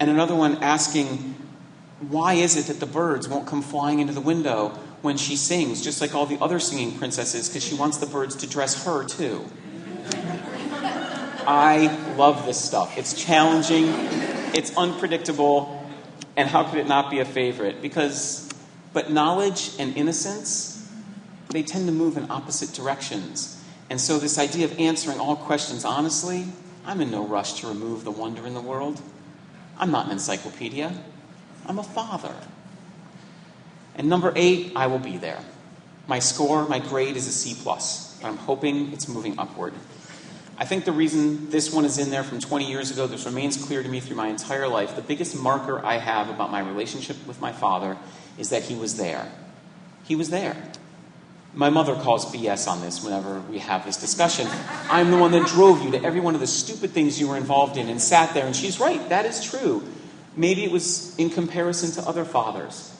And 0.00 0.10
another 0.10 0.34
one 0.34 0.62
asking, 0.62 1.34
why 2.00 2.34
is 2.34 2.56
it 2.56 2.66
that 2.66 2.80
the 2.80 2.90
birds 2.90 3.28
won't 3.28 3.46
come 3.46 3.62
flying 3.62 4.00
into 4.00 4.12
the 4.12 4.20
window 4.20 4.70
when 5.02 5.16
she 5.16 5.36
sings, 5.36 5.82
just 5.82 6.00
like 6.00 6.14
all 6.14 6.26
the 6.26 6.38
other 6.40 6.58
singing 6.58 6.96
princesses, 6.98 7.48
because 7.48 7.64
she 7.64 7.74
wants 7.74 7.98
the 7.98 8.06
birds 8.06 8.36
to 8.36 8.46
dress 8.46 8.84
her 8.84 9.04
too? 9.04 9.44
I 11.46 12.14
love 12.16 12.46
this 12.46 12.60
stuff. 12.60 12.96
It's 12.96 13.12
challenging, 13.12 13.84
it's 14.54 14.74
unpredictable, 14.76 15.73
and 16.36 16.48
how 16.48 16.64
could 16.64 16.78
it 16.78 16.88
not 16.88 17.10
be 17.10 17.20
a 17.20 17.24
favorite? 17.24 17.80
Because, 17.80 18.50
but 18.92 19.10
knowledge 19.10 19.70
and 19.78 19.96
innocence, 19.96 20.88
they 21.50 21.62
tend 21.62 21.86
to 21.86 21.92
move 21.92 22.16
in 22.16 22.30
opposite 22.30 22.72
directions. 22.72 23.62
And 23.90 24.00
so, 24.00 24.18
this 24.18 24.38
idea 24.38 24.64
of 24.64 24.78
answering 24.78 25.20
all 25.20 25.36
questions 25.36 25.84
honestly, 25.84 26.46
I'm 26.84 27.00
in 27.00 27.10
no 27.10 27.26
rush 27.26 27.60
to 27.60 27.68
remove 27.68 28.04
the 28.04 28.10
wonder 28.10 28.46
in 28.46 28.54
the 28.54 28.60
world. 28.60 29.00
I'm 29.78 29.90
not 29.90 30.06
an 30.06 30.12
encyclopedia, 30.12 30.92
I'm 31.66 31.78
a 31.78 31.82
father. 31.82 32.34
And 33.96 34.08
number 34.08 34.32
eight, 34.34 34.72
I 34.74 34.88
will 34.88 34.98
be 34.98 35.18
there. 35.18 35.40
My 36.06 36.18
score, 36.18 36.68
my 36.68 36.80
grade 36.80 37.16
is 37.16 37.26
a 37.28 37.32
C, 37.32 37.56
plus, 37.60 38.18
but 38.20 38.28
I'm 38.28 38.36
hoping 38.36 38.92
it's 38.92 39.08
moving 39.08 39.38
upward. 39.38 39.72
I 40.56 40.64
think 40.64 40.84
the 40.84 40.92
reason 40.92 41.50
this 41.50 41.72
one 41.72 41.84
is 41.84 41.98
in 41.98 42.10
there 42.10 42.22
from 42.22 42.40
20 42.40 42.70
years 42.70 42.90
ago, 42.90 43.06
this 43.06 43.26
remains 43.26 43.56
clear 43.56 43.82
to 43.82 43.88
me 43.88 43.98
through 43.98 44.16
my 44.16 44.28
entire 44.28 44.68
life. 44.68 44.94
The 44.94 45.02
biggest 45.02 45.36
marker 45.36 45.84
I 45.84 45.96
have 45.96 46.28
about 46.28 46.52
my 46.52 46.60
relationship 46.60 47.16
with 47.26 47.40
my 47.40 47.52
father 47.52 47.96
is 48.38 48.50
that 48.50 48.62
he 48.62 48.74
was 48.74 48.96
there. 48.96 49.30
He 50.04 50.14
was 50.14 50.30
there. 50.30 50.56
My 51.54 51.70
mother 51.70 51.94
calls 51.94 52.26
BS 52.26 52.68
on 52.68 52.80
this 52.80 53.02
whenever 53.02 53.40
we 53.40 53.58
have 53.58 53.84
this 53.84 53.96
discussion. 53.96 54.48
I'm 54.90 55.10
the 55.10 55.18
one 55.18 55.32
that 55.32 55.46
drove 55.46 55.82
you 55.82 55.92
to 55.92 56.02
every 56.02 56.20
one 56.20 56.34
of 56.34 56.40
the 56.40 56.46
stupid 56.46 56.90
things 56.90 57.20
you 57.20 57.28
were 57.28 57.36
involved 57.36 57.76
in 57.76 57.88
and 57.88 58.00
sat 58.00 58.34
there, 58.34 58.46
and 58.46 58.54
she's 58.54 58.80
right, 58.80 59.08
that 59.08 59.24
is 59.24 59.42
true. 59.42 59.82
Maybe 60.36 60.64
it 60.64 60.72
was 60.72 61.16
in 61.16 61.30
comparison 61.30 61.92
to 61.92 62.08
other 62.08 62.24
fathers 62.24 62.92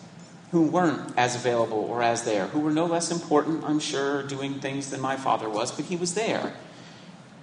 who 0.53 0.63
weren't 0.63 1.13
as 1.17 1.35
available 1.35 1.79
or 1.79 2.01
as 2.01 2.23
there, 2.25 2.47
who 2.47 2.61
were 2.61 2.71
no 2.71 2.87
less 2.87 3.11
important, 3.11 3.65
I'm 3.65 3.81
sure, 3.81 4.23
doing 4.23 4.61
things 4.61 4.91
than 4.91 5.01
my 5.01 5.17
father 5.17 5.51
was, 5.51 5.73
but 5.73 5.87
he 5.87 5.97
was 5.97 6.15
there. 6.15 6.55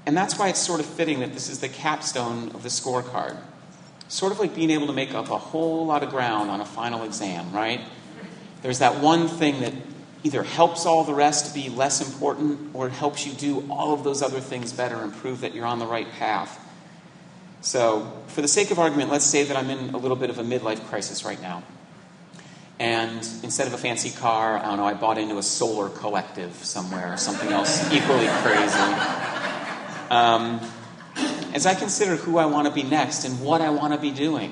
And 0.05 0.17
that's 0.17 0.38
why 0.38 0.50
it's 0.50 0.60
sort 0.60 0.79
of 0.79 0.86
fitting 0.86 1.20
that 1.20 1.34
this 1.34 1.50
is 1.50 1.60
the 1.60 1.70
capstone 1.70 2.50
of 2.50 2.63
the 2.63 2.70
scorecard. 2.70 3.38
Sort 4.08 4.31
of 4.31 4.39
like 4.39 4.55
being 4.55 4.72
able 4.72 4.88
to 4.88 4.93
make 4.93 5.13
up 5.13 5.29
a 5.29 5.38
whole 5.38 5.86
lot 5.86 6.03
of 6.03 6.10
ground 6.10 6.50
on 6.50 6.60
a 6.60 6.65
final 6.65 7.03
exam, 7.03 7.51
right? 7.53 7.81
There's 8.62 8.79
that 8.79 9.00
one 9.01 9.27
thing 9.27 9.62
that 9.62 9.74
either 10.24 10.43
helps 10.43 10.86
all 10.86 11.03
the 11.03 11.13
rest 11.13 11.55
be 11.55 11.70
less 11.70 12.01
important 12.05 12.72
or 12.74 12.88
it 12.88 12.91
helps 12.91 13.25
you 13.25 13.34
do 13.34 13.65
all 13.72 13.93
of 13.93 14.03
those 14.03 14.22
other 14.22 14.39
things 14.39 14.72
better 14.72 14.96
and 14.98 15.13
prove 15.13 15.41
that 15.41 15.55
you're 15.55 15.65
on 15.65 15.79
the 15.79 15.88
right 15.88 16.10
path. 16.12 16.60
So, 17.62 18.12
for 18.27 18.41
the 18.41 18.48
sake 18.48 18.72
of 18.72 18.79
argument, 18.79 19.12
let's 19.12 19.25
say 19.25 19.43
that 19.43 19.55
I'm 19.55 19.70
in 19.70 19.93
a 19.93 19.98
little 19.98 20.17
bit 20.17 20.29
of 20.31 20.39
a 20.39 20.43
midlife 20.43 20.84
crisis 20.88 21.24
right 21.24 21.41
now. 21.41 21.63
And 22.79 23.20
instead 23.43 23.67
of 23.67 23.74
a 23.74 23.77
fancy 23.77 24.10
car, 24.10 24.58
I 24.58 24.63
don't 24.63 24.77
know, 24.77 24.86
I 24.86 24.96
bought 24.96 25.20
into 25.20 25.38
a 25.38 25.43
solar 25.43 25.89
collective 25.89 26.55
somewhere, 26.55 27.13
or 27.13 27.17
something 27.17 27.50
else 27.50 27.86
equally 27.93 28.27
crazy. 28.41 29.50
Um, 30.12 30.60
as 31.53 31.65
I 31.65 31.74
consider 31.74 32.18
who 32.18 32.38
I 32.38 32.46
want 32.46 32.68
to 32.68 32.74
be 32.74 32.84
next 32.84 33.24
and 33.24 33.39
what 33.39 33.62
I 33.62 33.70
want 33.70 33.94
to 33.94 34.00
be 34.00 34.12
doing, 34.12 34.51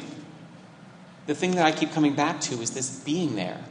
the 1.28 1.36
thing 1.36 1.52
that 1.56 1.66
I 1.66 1.74
keep 1.74 1.92
coming 1.92 2.16
back 2.16 2.40
to 2.44 2.62
is 2.62 2.72
this 2.72 2.90
being 3.02 3.36
there 3.36 3.62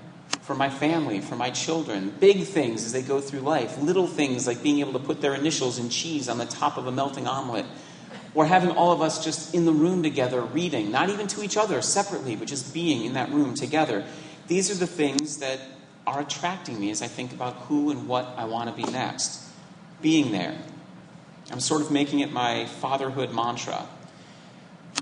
for 0.43 0.55
my 0.55 0.69
family, 0.69 1.23
for 1.23 1.35
my 1.35 1.49
children. 1.49 2.15
Big 2.21 2.43
things 2.45 2.85
as 2.85 2.93
they 2.93 3.01
go 3.01 3.23
through 3.23 3.41
life, 3.41 3.81
little 3.81 4.07
things 4.07 4.47
like 4.47 4.63
being 4.63 4.81
able 4.81 4.93
to 4.93 4.99
put 4.99 5.23
their 5.23 5.35
initials 5.35 5.79
in 5.79 5.89
cheese 5.89 6.29
on 6.29 6.37
the 6.37 6.45
top 6.45 6.77
of 6.77 6.87
a 6.87 6.93
melting 6.93 7.27
omelet, 7.27 7.65
or 8.35 8.45
having 8.45 8.71
all 8.71 8.93
of 8.93 9.01
us 9.01 9.25
just 9.25 9.55
in 9.55 9.65
the 9.65 9.73
room 9.73 10.03
together 10.03 10.43
reading, 10.43 10.91
not 10.91 11.09
even 11.09 11.27
to 11.27 11.43
each 11.43 11.57
other 11.57 11.81
separately, 11.81 12.37
but 12.37 12.49
just 12.49 12.75
being 12.75 13.07
in 13.07 13.15
that 13.15 13.31
room 13.31 13.55
together. 13.55 14.05
These 14.47 14.71
are 14.71 14.75
the 14.75 14.87
things 14.87 15.39
that 15.39 15.59
are 16.07 16.21
attracting 16.21 16.79
me 16.79 16.91
as 16.91 17.01
I 17.01 17.07
think 17.07 17.33
about 17.33 17.55
who 17.55 17.91
and 17.91 18.07
what 18.07 18.27
I 18.37 18.45
want 18.45 18.69
to 18.69 18.77
be 18.77 18.91
next. 18.93 19.43
Being 20.03 20.33
there, 20.33 20.55
I'm 21.51 21.61
sort 21.61 21.81
of 21.81 21.91
making 21.91 22.21
it 22.21 22.33
my 22.33 22.67
fatherhood 22.67 23.33
mantra. 23.33 23.87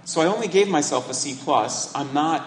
So 0.05 0.21
I 0.21 0.26
only 0.26 0.49
gave 0.49 0.69
myself 0.69 1.11
a 1.11 1.15
C 1.15 1.37
plus. 1.43 1.95
I'm 1.95 2.15
not 2.15 2.47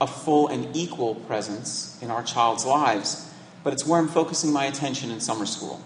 a 0.00 0.06
full 0.06 0.48
and 0.48 0.76
equal 0.76 1.14
presence 1.14 1.98
in 2.02 2.10
our 2.10 2.22
child's 2.22 2.64
lives, 2.64 3.32
but 3.64 3.72
it's 3.72 3.86
where 3.86 3.98
I'm 3.98 4.08
focusing 4.08 4.52
my 4.52 4.66
attention 4.66 5.10
in 5.10 5.20
summer 5.20 5.46
school. 5.46 5.82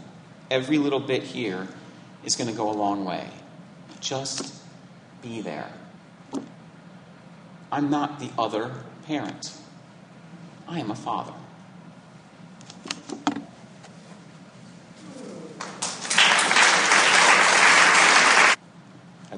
Every 0.50 0.78
little 0.78 1.00
bit 1.00 1.22
here 1.22 1.68
is 2.24 2.36
going 2.36 2.50
to 2.50 2.56
go 2.56 2.70
a 2.70 2.72
long 2.72 3.04
way. 3.04 3.28
Just 4.00 4.54
be 5.22 5.40
there. 5.40 5.72
I'm 7.70 7.88
not 7.88 8.20
the 8.20 8.30
other 8.38 8.72
parent. 9.06 9.56
I 10.68 10.80
am 10.80 10.90
a 10.90 10.94
father. 10.94 11.32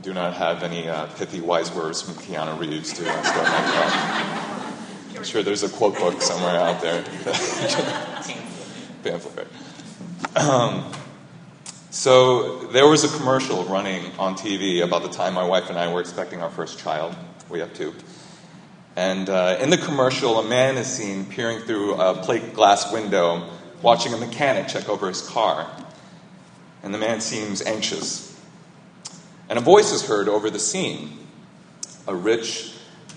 Do 0.05 0.13
not 0.13 0.35
have 0.35 0.63
any 0.63 0.87
uh, 0.87 1.07
pithy 1.17 1.41
wise 1.41 1.75
words 1.75 2.03
from 2.03 2.13
Keanu 2.15 2.61
Reeves 2.61 2.93
to 2.93 3.11
uh, 3.11 3.23
start 3.23 3.47
my 3.47 3.63
talk. 3.73 3.95
I'm 5.17 5.25
sure 5.25 5.43
there's 5.43 5.63
a 5.63 5.71
quote 5.71 5.97
book 5.97 6.21
somewhere 6.21 6.61
out 6.61 6.83
there. 6.83 7.03
Pamphlet. 9.03 9.49
Um, 10.37 10.93
so 11.89 12.67
there 12.67 12.87
was 12.87 13.05
a 13.05 13.09
commercial 13.17 13.65
running 13.65 14.13
on 14.19 14.35
TV 14.35 14.85
about 14.85 15.05
the 15.05 15.09
time 15.09 15.33
my 15.33 15.47
wife 15.47 15.71
and 15.71 15.79
I 15.79 15.91
were 15.91 16.03
expecting 16.03 16.43
our 16.43 16.51
first 16.51 16.79
child. 16.79 17.17
We 17.49 17.61
have 17.61 17.73
two. 17.73 17.95
And 18.97 19.31
uh, 19.31 19.57
in 19.59 19.71
the 19.71 19.79
commercial, 19.79 20.39
a 20.39 20.47
man 20.47 20.77
is 20.77 20.87
seen 20.87 21.25
peering 21.25 21.61
through 21.61 21.95
a 21.95 22.23
plate 22.23 22.53
glass 22.53 22.93
window, 22.93 23.49
watching 23.81 24.13
a 24.13 24.19
mechanic 24.19 24.69
check 24.69 24.91
over 24.91 25.09
his 25.09 25.23
car. 25.23 25.67
And 26.83 26.93
the 26.93 26.99
man 26.99 27.23
seems 27.23 27.63
anxious. 27.63 28.34
And 29.49 29.59
a 29.59 29.63
voice 29.63 29.93
is 29.93 30.07
heard 30.07 30.29
over 30.29 30.51
the 30.51 30.59
scene 30.59 31.19
a 32.07 32.15
rich 32.15 32.73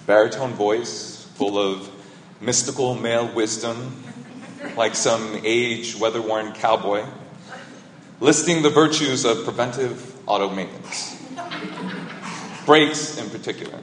baritone 0.05 0.53
voice 0.53 1.27
full 1.36 1.57
of 1.57 1.89
mystical 2.41 2.96
male 2.96 3.27
wisdom 3.34 4.03
like 4.75 4.96
some 4.96 5.39
aged, 5.43 6.00
weather 6.00 6.22
worn 6.22 6.53
cowboy, 6.53 7.05
listing 8.19 8.62
the 8.62 8.69
virtues 8.69 9.25
of 9.25 9.43
preventive 9.43 10.15
auto 10.27 10.50
maintenance, 10.50 11.22
brakes 12.65 13.17
in 13.17 13.29
particular. 13.29 13.79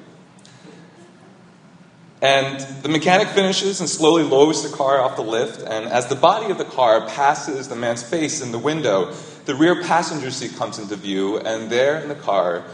And 2.21 2.61
the 2.83 2.89
mechanic 2.89 3.29
finishes 3.29 3.81
and 3.81 3.89
slowly 3.89 4.23
lowers 4.23 4.63
the 4.63 4.75
car 4.75 5.01
off 5.01 5.17
the 5.17 5.23
lift, 5.23 5.61
and 5.61 5.87
as 5.87 6.07
the 6.07 6.15
body 6.15 6.51
of 6.51 6.59
the 6.59 6.65
car 6.65 7.07
passes 7.07 7.69
the 7.69 7.77
man's 7.77 8.03
face 8.03 8.41
in 8.41 8.51
the 8.51 8.59
window, 8.59 9.13
the 9.45 9.55
rear 9.55 9.83
passenger 9.83 10.31
seat 10.31 10.57
comes 10.57 10.79
into 10.79 10.97
view, 10.97 11.39
and 11.39 11.71
there 11.71 11.99
in 12.01 12.09
the 12.09 12.15
car 12.15 12.65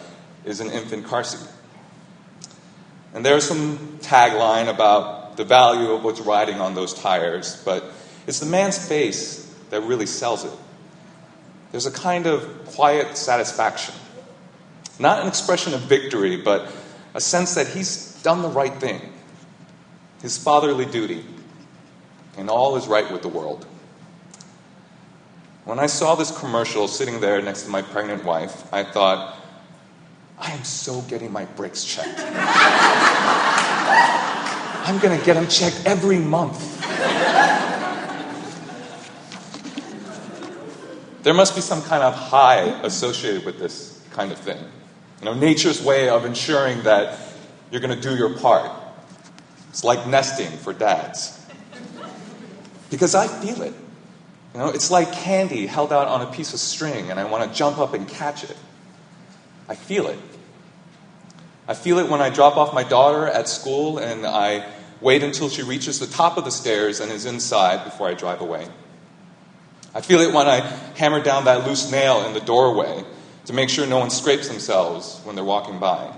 is 0.44 0.60
an 0.60 0.70
infant 0.70 1.06
car 1.06 1.24
seat. 1.24 1.48
And 3.12 3.26
there's 3.26 3.44
some 3.44 3.98
tagline 3.98 4.68
about 4.68 5.36
the 5.36 5.44
value 5.44 5.90
of 5.90 6.04
what's 6.04 6.20
riding 6.20 6.60
on 6.60 6.74
those 6.74 6.94
tires, 6.94 7.60
but 7.64 7.84
it's 8.26 8.40
the 8.40 8.46
man's 8.46 8.78
face 8.78 9.52
that 9.70 9.82
really 9.82 10.06
sells 10.06 10.44
it. 10.44 10.52
There's 11.72 11.86
a 11.86 11.90
kind 11.90 12.26
of 12.26 12.66
quiet 12.66 13.16
satisfaction. 13.16 13.94
Not 14.98 15.22
an 15.22 15.28
expression 15.28 15.74
of 15.74 15.80
victory, 15.82 16.36
but 16.36 16.72
a 17.14 17.20
sense 17.20 17.54
that 17.54 17.68
he's 17.68 18.20
done 18.22 18.42
the 18.42 18.48
right 18.48 18.74
thing, 18.74 19.00
his 20.22 20.36
fatherly 20.36 20.84
duty, 20.84 21.24
and 22.36 22.50
all 22.50 22.76
is 22.76 22.86
right 22.86 23.10
with 23.10 23.22
the 23.22 23.28
world. 23.28 23.66
When 25.64 25.78
I 25.78 25.86
saw 25.86 26.14
this 26.14 26.36
commercial 26.38 26.88
sitting 26.88 27.20
there 27.20 27.42
next 27.42 27.64
to 27.64 27.68
my 27.68 27.82
pregnant 27.82 28.24
wife, 28.24 28.72
I 28.72 28.82
thought, 28.82 29.36
I 30.38 30.52
am 30.52 30.64
so 30.64 31.02
getting 31.02 31.30
my 31.30 31.44
brakes 31.44 31.84
checked. 31.84 32.18
I'm 34.86 34.98
going 35.00 35.18
to 35.18 35.24
get 35.24 35.34
them 35.34 35.46
checked 35.48 35.82
every 35.84 36.18
month. 36.18 36.78
there 41.22 41.34
must 41.34 41.54
be 41.54 41.60
some 41.60 41.82
kind 41.82 42.02
of 42.02 42.14
high 42.14 42.62
associated 42.82 43.44
with 43.44 43.58
this 43.58 44.02
kind 44.12 44.32
of 44.32 44.38
thing. 44.38 44.64
You 45.20 45.26
know, 45.26 45.34
nature's 45.34 45.82
way 45.82 46.08
of 46.08 46.24
ensuring 46.24 46.84
that 46.84 47.18
you're 47.70 47.82
going 47.82 47.94
to 47.94 48.00
do 48.00 48.16
your 48.16 48.38
part. 48.38 48.70
It's 49.68 49.84
like 49.84 50.06
nesting 50.06 50.50
for 50.58 50.72
dads. 50.72 51.36
Because 52.88 53.14
I 53.14 53.28
feel 53.28 53.60
it. 53.60 53.74
You 54.54 54.60
know, 54.60 54.68
it's 54.70 54.90
like 54.90 55.12
candy 55.12 55.66
held 55.66 55.92
out 55.92 56.08
on 56.08 56.22
a 56.22 56.32
piece 56.32 56.52
of 56.52 56.60
string, 56.60 57.10
and 57.10 57.20
I 57.20 57.24
want 57.24 57.50
to 57.50 57.56
jump 57.56 57.78
up 57.78 57.94
and 57.94 58.08
catch 58.08 58.44
it. 58.44 58.56
I 59.68 59.76
feel 59.76 60.08
it. 60.08 60.18
I 61.68 61.74
feel 61.74 61.98
it 61.98 62.08
when 62.08 62.20
I 62.20 62.30
drop 62.30 62.56
off 62.56 62.74
my 62.74 62.82
daughter 62.82 63.28
at 63.28 63.46
school 63.48 63.98
and 63.98 64.26
I 64.26 64.68
wait 65.00 65.22
until 65.22 65.48
she 65.48 65.62
reaches 65.62 66.00
the 66.00 66.08
top 66.08 66.36
of 66.36 66.44
the 66.44 66.50
stairs 66.50 66.98
and 66.98 67.12
is 67.12 67.26
inside 67.26 67.84
before 67.84 68.08
I 68.08 68.14
drive 68.14 68.40
away. 68.40 68.66
I 69.94 70.00
feel 70.00 70.18
it 70.20 70.34
when 70.34 70.48
I 70.48 70.60
hammer 70.96 71.22
down 71.22 71.44
that 71.44 71.66
loose 71.66 71.90
nail 71.90 72.26
in 72.26 72.34
the 72.34 72.40
doorway 72.40 73.04
to 73.46 73.52
make 73.52 73.68
sure 73.68 73.86
no 73.86 73.98
one 73.98 74.10
scrapes 74.10 74.48
themselves 74.48 75.20
when 75.22 75.36
they're 75.36 75.44
walking 75.44 75.78
by. 75.78 76.12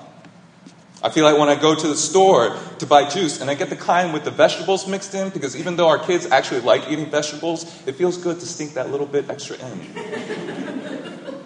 I 1.02 1.10
feel 1.10 1.24
like 1.24 1.36
when 1.36 1.48
I 1.48 1.56
go 1.56 1.74
to 1.74 1.88
the 1.88 1.96
store 1.96 2.56
to 2.78 2.86
buy 2.86 3.08
juice 3.08 3.40
and 3.40 3.50
I 3.50 3.54
get 3.54 3.70
the 3.70 3.76
kind 3.76 4.12
with 4.12 4.22
the 4.24 4.30
vegetables 4.30 4.86
mixed 4.86 5.14
in, 5.14 5.30
because 5.30 5.56
even 5.56 5.74
though 5.74 5.88
our 5.88 5.98
kids 5.98 6.26
actually 6.26 6.60
like 6.60 6.88
eating 6.88 7.10
vegetables, 7.10 7.64
it 7.86 7.96
feels 7.96 8.16
good 8.16 8.38
to 8.38 8.46
stink 8.46 8.74
that 8.74 8.90
little 8.90 9.06
bit 9.06 9.28
extra 9.28 9.56
in. 9.56 9.80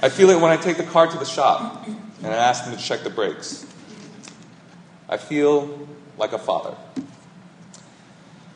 I 0.00 0.08
feel 0.08 0.30
it 0.30 0.40
when 0.40 0.52
I 0.52 0.56
take 0.56 0.76
the 0.76 0.84
car 0.84 1.08
to 1.08 1.18
the 1.18 1.24
shop 1.24 1.88
and 1.88 2.26
I 2.26 2.36
ask 2.36 2.64
them 2.64 2.76
to 2.76 2.80
check 2.80 3.02
the 3.02 3.10
brakes. 3.10 3.66
I 5.08 5.16
feel 5.16 5.88
like 6.16 6.32
a 6.32 6.38
father. 6.38 6.76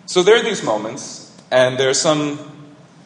So 0.06 0.22
there 0.22 0.36
are 0.36 0.42
these 0.42 0.62
moments, 0.62 1.34
and 1.50 1.78
there 1.78 1.88
are 1.88 1.94
some 1.94 2.38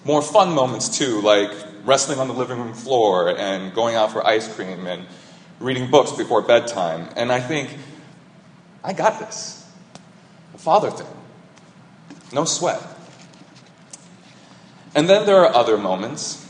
more 0.05 0.21
fun 0.21 0.53
moments 0.53 0.99
too, 0.99 1.21
like 1.23 1.51
wrestling 1.85 2.19
on 2.19 2.29
the 2.29 2.35
living 2.35 2.59
room 2.59 2.75
floor 2.75 3.35
and 3.39 3.73
going 3.73 3.95
out 3.95 4.13
for 4.13 4.27
ice 4.27 4.53
cream 4.53 4.87
and 4.87 5.07
reading 5.61 5.91
books 5.91 6.13
before 6.13 6.43
bedtime. 6.43 7.09
And 7.17 7.33
I 7.33 7.41
think, 7.41 7.71
I 8.85 8.93
got 8.93 9.19
this. 9.19 9.69
A 10.55 10.59
father 10.59 10.91
thing. 10.91 11.07
No 12.33 12.45
sweat. 12.45 12.83
And 14.95 15.09
then 15.09 15.27
there 15.27 15.45
are 15.45 15.55
other 15.55 15.77
moments. 15.77 16.43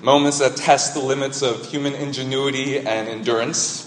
moments 0.00 0.38
that 0.38 0.56
test 0.56 0.94
the 0.94 1.00
limits 1.00 1.42
of 1.42 1.66
human 1.66 1.94
ingenuity 1.94 2.78
and 2.78 3.08
endurance. 3.08 3.86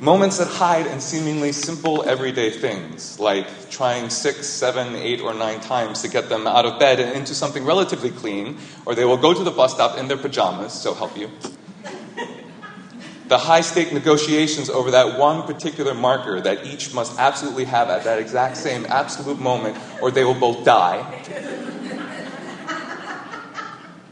Moments 0.00 0.38
that 0.38 0.48
hide 0.48 0.86
in 0.88 1.00
seemingly 1.00 1.52
simple 1.52 2.02
everyday 2.02 2.50
things, 2.50 3.20
like 3.20 3.70
trying 3.70 4.10
six, 4.10 4.48
seven, 4.48 4.96
eight, 4.96 5.20
or 5.20 5.32
nine 5.32 5.60
times 5.60 6.02
to 6.02 6.08
get 6.08 6.28
them 6.28 6.48
out 6.48 6.66
of 6.66 6.80
bed 6.80 6.98
and 6.98 7.16
into 7.16 7.34
something 7.34 7.64
relatively 7.64 8.10
clean, 8.10 8.58
or 8.84 8.96
they 8.96 9.04
will 9.04 9.16
go 9.16 9.32
to 9.32 9.44
the 9.44 9.52
bus 9.52 9.74
stop 9.74 9.96
in 9.98 10.08
their 10.08 10.16
pajamas, 10.16 10.72
so 10.72 10.92
help 10.92 11.16
you 11.16 11.30
the 13.32 13.38
high 13.38 13.62
stake 13.62 13.94
negotiations 13.94 14.68
over 14.68 14.90
that 14.90 15.18
one 15.18 15.42
particular 15.44 15.94
marker 15.94 16.38
that 16.38 16.66
each 16.66 16.92
must 16.92 17.18
absolutely 17.18 17.64
have 17.64 17.88
at 17.88 18.04
that 18.04 18.18
exact 18.18 18.58
same 18.58 18.84
absolute 18.90 19.38
moment, 19.38 19.74
or 20.02 20.10
they 20.10 20.22
will 20.22 20.38
both 20.38 20.66
die. 20.66 21.00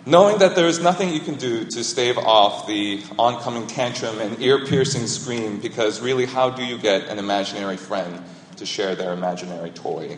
Knowing 0.06 0.38
that 0.38 0.56
there 0.56 0.66
is 0.66 0.80
nothing 0.80 1.12
you 1.12 1.20
can 1.20 1.34
do 1.34 1.66
to 1.66 1.84
stave 1.84 2.16
off 2.16 2.66
the 2.66 3.02
oncoming 3.18 3.66
tantrum 3.66 4.18
and 4.20 4.40
ear 4.40 4.64
piercing 4.64 5.06
scream, 5.06 5.60
because 5.60 6.00
really, 6.00 6.24
how 6.24 6.48
do 6.48 6.64
you 6.64 6.78
get 6.78 7.06
an 7.08 7.18
imaginary 7.18 7.76
friend 7.76 8.24
to 8.56 8.64
share 8.64 8.94
their 8.94 9.12
imaginary 9.12 9.68
toy? 9.68 10.16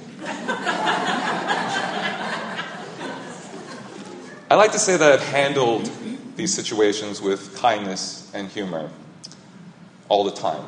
I 4.48 4.54
like 4.54 4.70
to 4.70 4.78
say 4.78 4.96
that 4.96 5.12
I've 5.12 5.26
handled 5.26 5.90
these 6.36 6.54
situations 6.54 7.20
with 7.20 7.56
kindness 7.56 8.30
and 8.34 8.48
humor 8.48 8.90
all 10.08 10.24
the 10.24 10.32
time, 10.32 10.64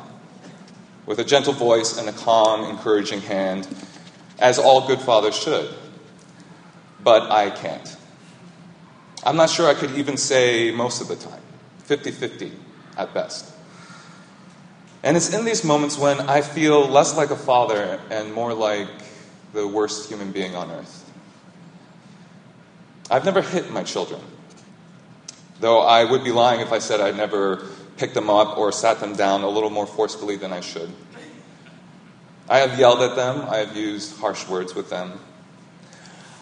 with 1.05 1.19
a 1.19 1.23
gentle 1.23 1.53
voice 1.53 1.97
and 1.97 2.09
a 2.09 2.13
calm, 2.13 2.69
encouraging 2.69 3.21
hand, 3.21 3.67
as 4.39 4.59
all 4.59 4.87
good 4.87 4.99
fathers 4.99 5.37
should. 5.37 5.69
But 7.03 7.31
I 7.31 7.49
can't. 7.49 7.95
I'm 9.23 9.35
not 9.35 9.49
sure 9.49 9.67
I 9.67 9.73
could 9.73 9.91
even 9.91 10.17
say 10.17 10.71
most 10.71 11.01
of 11.01 11.07
the 11.07 11.15
time 11.15 11.41
50 11.85 12.11
50 12.11 12.51
at 12.97 13.13
best. 13.13 13.51
And 15.03 15.15
it's 15.15 15.33
in 15.33 15.45
these 15.45 15.63
moments 15.63 15.97
when 15.97 16.19
I 16.21 16.41
feel 16.41 16.87
less 16.87 17.15
like 17.15 17.29
a 17.29 17.35
father 17.35 17.99
and 18.09 18.33
more 18.33 18.53
like 18.53 18.87
the 19.53 19.67
worst 19.67 20.09
human 20.09 20.31
being 20.31 20.55
on 20.55 20.71
earth. 20.71 21.11
I've 23.09 23.23
never 23.23 23.41
hit 23.41 23.71
my 23.71 23.83
children. 23.83 24.19
Though 25.59 25.81
I 25.81 26.03
would 26.03 26.23
be 26.23 26.31
lying 26.31 26.59
if 26.59 26.71
I 26.71 26.79
said 26.79 26.99
I'd 26.99 27.17
never 27.17 27.67
picked 27.97 28.13
them 28.13 28.29
up 28.29 28.57
or 28.57 28.71
sat 28.71 28.99
them 28.99 29.15
down 29.15 29.43
a 29.43 29.49
little 29.49 29.69
more 29.69 29.85
forcefully 29.85 30.35
than 30.35 30.51
I 30.51 30.59
should. 30.59 30.91
I 32.47 32.59
have 32.59 32.77
yelled 32.77 33.01
at 33.01 33.15
them, 33.15 33.47
I 33.49 33.57
have 33.57 33.75
used 33.75 34.17
harsh 34.19 34.47
words 34.47 34.75
with 34.75 34.89
them. 34.89 35.19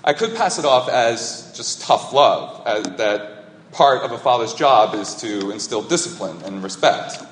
I 0.03 0.13
could 0.13 0.35
pass 0.35 0.59
it 0.59 0.65
off 0.65 0.89
as 0.89 1.53
just 1.55 1.81
tough 1.81 2.11
love, 2.11 2.67
as 2.67 2.83
that 2.97 3.71
part 3.71 4.01
of 4.03 4.11
a 4.11 4.17
father's 4.17 4.53
job 4.53 4.95
is 4.95 5.15
to 5.15 5.51
instill 5.51 5.81
discipline 5.81 6.41
and 6.43 6.61
respect. 6.61 7.23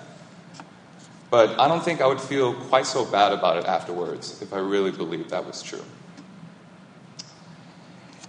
But 1.29 1.59
I 1.59 1.67
don't 1.67 1.83
think 1.83 1.99
I 1.99 2.07
would 2.07 2.21
feel 2.21 2.53
quite 2.53 2.85
so 2.85 3.03
bad 3.05 3.33
about 3.33 3.57
it 3.57 3.65
afterwards 3.65 4.41
if 4.41 4.53
I 4.53 4.59
really 4.59 4.91
believed 4.91 5.31
that 5.31 5.45
was 5.45 5.61
true. 5.61 5.83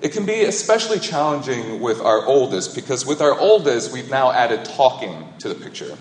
It 0.02 0.10
can 0.10 0.26
be 0.26 0.42
especially 0.42 0.98
challenging 0.98 1.80
with 1.80 2.00
our 2.00 2.26
oldest 2.26 2.74
because 2.74 3.06
with 3.06 3.22
our 3.22 3.38
oldest, 3.38 3.92
we've 3.92 4.10
now 4.10 4.32
added 4.32 4.64
talking 4.64 5.32
to 5.38 5.48
the 5.48 5.54
picture. 5.54 5.96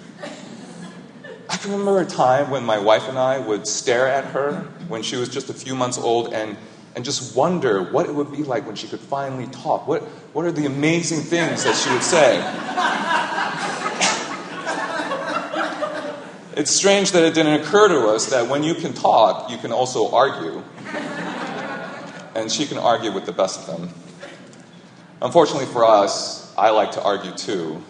I 1.47 1.57
can 1.57 1.71
remember 1.71 2.01
a 2.01 2.05
time 2.07 2.49
when 2.49 2.63
my 2.63 2.79
wife 2.79 3.07
and 3.07 3.19
I 3.19 3.37
would 3.37 3.67
stare 3.67 4.07
at 4.07 4.25
her 4.25 4.53
when 4.87 5.03
she 5.03 5.17
was 5.17 5.29
just 5.29 5.51
a 5.51 5.53
few 5.53 5.75
months 5.75 5.99
old 5.99 6.33
and, 6.33 6.57
and 6.95 7.05
just 7.05 7.35
wonder 7.35 7.83
what 7.91 8.07
it 8.07 8.15
would 8.15 8.31
be 8.31 8.41
like 8.41 8.65
when 8.65 8.75
she 8.75 8.87
could 8.87 9.01
finally 9.01 9.45
talk. 9.45 9.87
What, 9.87 10.01
what 10.33 10.45
are 10.45 10.51
the 10.51 10.65
amazing 10.65 11.21
things 11.21 11.63
that 11.63 11.75
she 11.75 11.93
would 11.93 12.01
say? 12.01 12.39
it's 16.59 16.71
strange 16.71 17.11
that 17.11 17.23
it 17.23 17.35
didn't 17.35 17.61
occur 17.61 17.87
to 17.89 18.07
us 18.07 18.31
that 18.31 18.47
when 18.47 18.63
you 18.63 18.73
can 18.73 18.93
talk, 18.93 19.51
you 19.51 19.59
can 19.59 19.71
also 19.71 20.11
argue 20.11 20.63
and 22.41 22.51
she 22.51 22.65
can 22.65 22.77
argue 22.77 23.11
with 23.11 23.25
the 23.25 23.31
best 23.31 23.61
of 23.61 23.67
them. 23.67 23.89
Unfortunately 25.21 25.67
for 25.67 25.85
us, 25.85 26.53
I 26.57 26.71
like 26.71 26.91
to 26.93 27.03
argue 27.03 27.31
too. 27.31 27.81